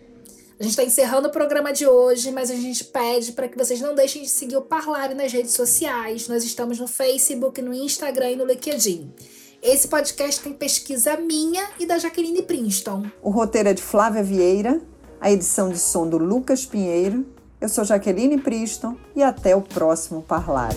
A 0.61 0.62
gente 0.62 0.73
está 0.73 0.85
encerrando 0.85 1.29
o 1.29 1.33
programa 1.33 1.73
de 1.73 1.87
hoje, 1.87 2.31
mas 2.31 2.51
a 2.51 2.55
gente 2.55 2.85
pede 2.85 3.33
para 3.33 3.49
que 3.49 3.57
vocês 3.57 3.81
não 3.81 3.95
deixem 3.95 4.23
de 4.23 4.29
seguir 4.29 4.57
o 4.57 4.62
Parlare 4.62 5.14
nas 5.14 5.33
redes 5.33 5.55
sociais. 5.55 6.29
Nós 6.29 6.45
estamos 6.45 6.79
no 6.79 6.87
Facebook, 6.87 7.61
no 7.62 7.73
Instagram 7.73 8.33
e 8.33 8.37
no 8.37 8.45
LinkedIn. 8.45 9.11
Esse 9.62 9.88
podcast 9.88 10.40
tem 10.42 10.53
pesquisa 10.53 11.16
minha 11.16 11.64
e 11.81 11.87
da 11.87 11.99
Jaqueline 11.99 12.42
Princeton. 12.42 13.07
O 13.23 13.31
roteiro 13.31 13.71
é 13.71 13.75
de 13.75 13.83
Flávia 13.83 14.23
Vieira, 14.23 14.81
a 15.21 15.33
edição 15.33 15.71
de 15.71 15.79
som 15.79 16.07
do 16.07 16.18
Lucas 16.18 16.66
Pinheiro. 16.66 17.27
Eu 17.61 17.68
sou 17.68 17.85
Jaqueline 17.85 18.38
Princeton 18.38 18.97
e 19.16 19.23
até 19.23 19.57
o 19.57 19.62
próximo 19.62 20.23
Parlare. 20.23 20.77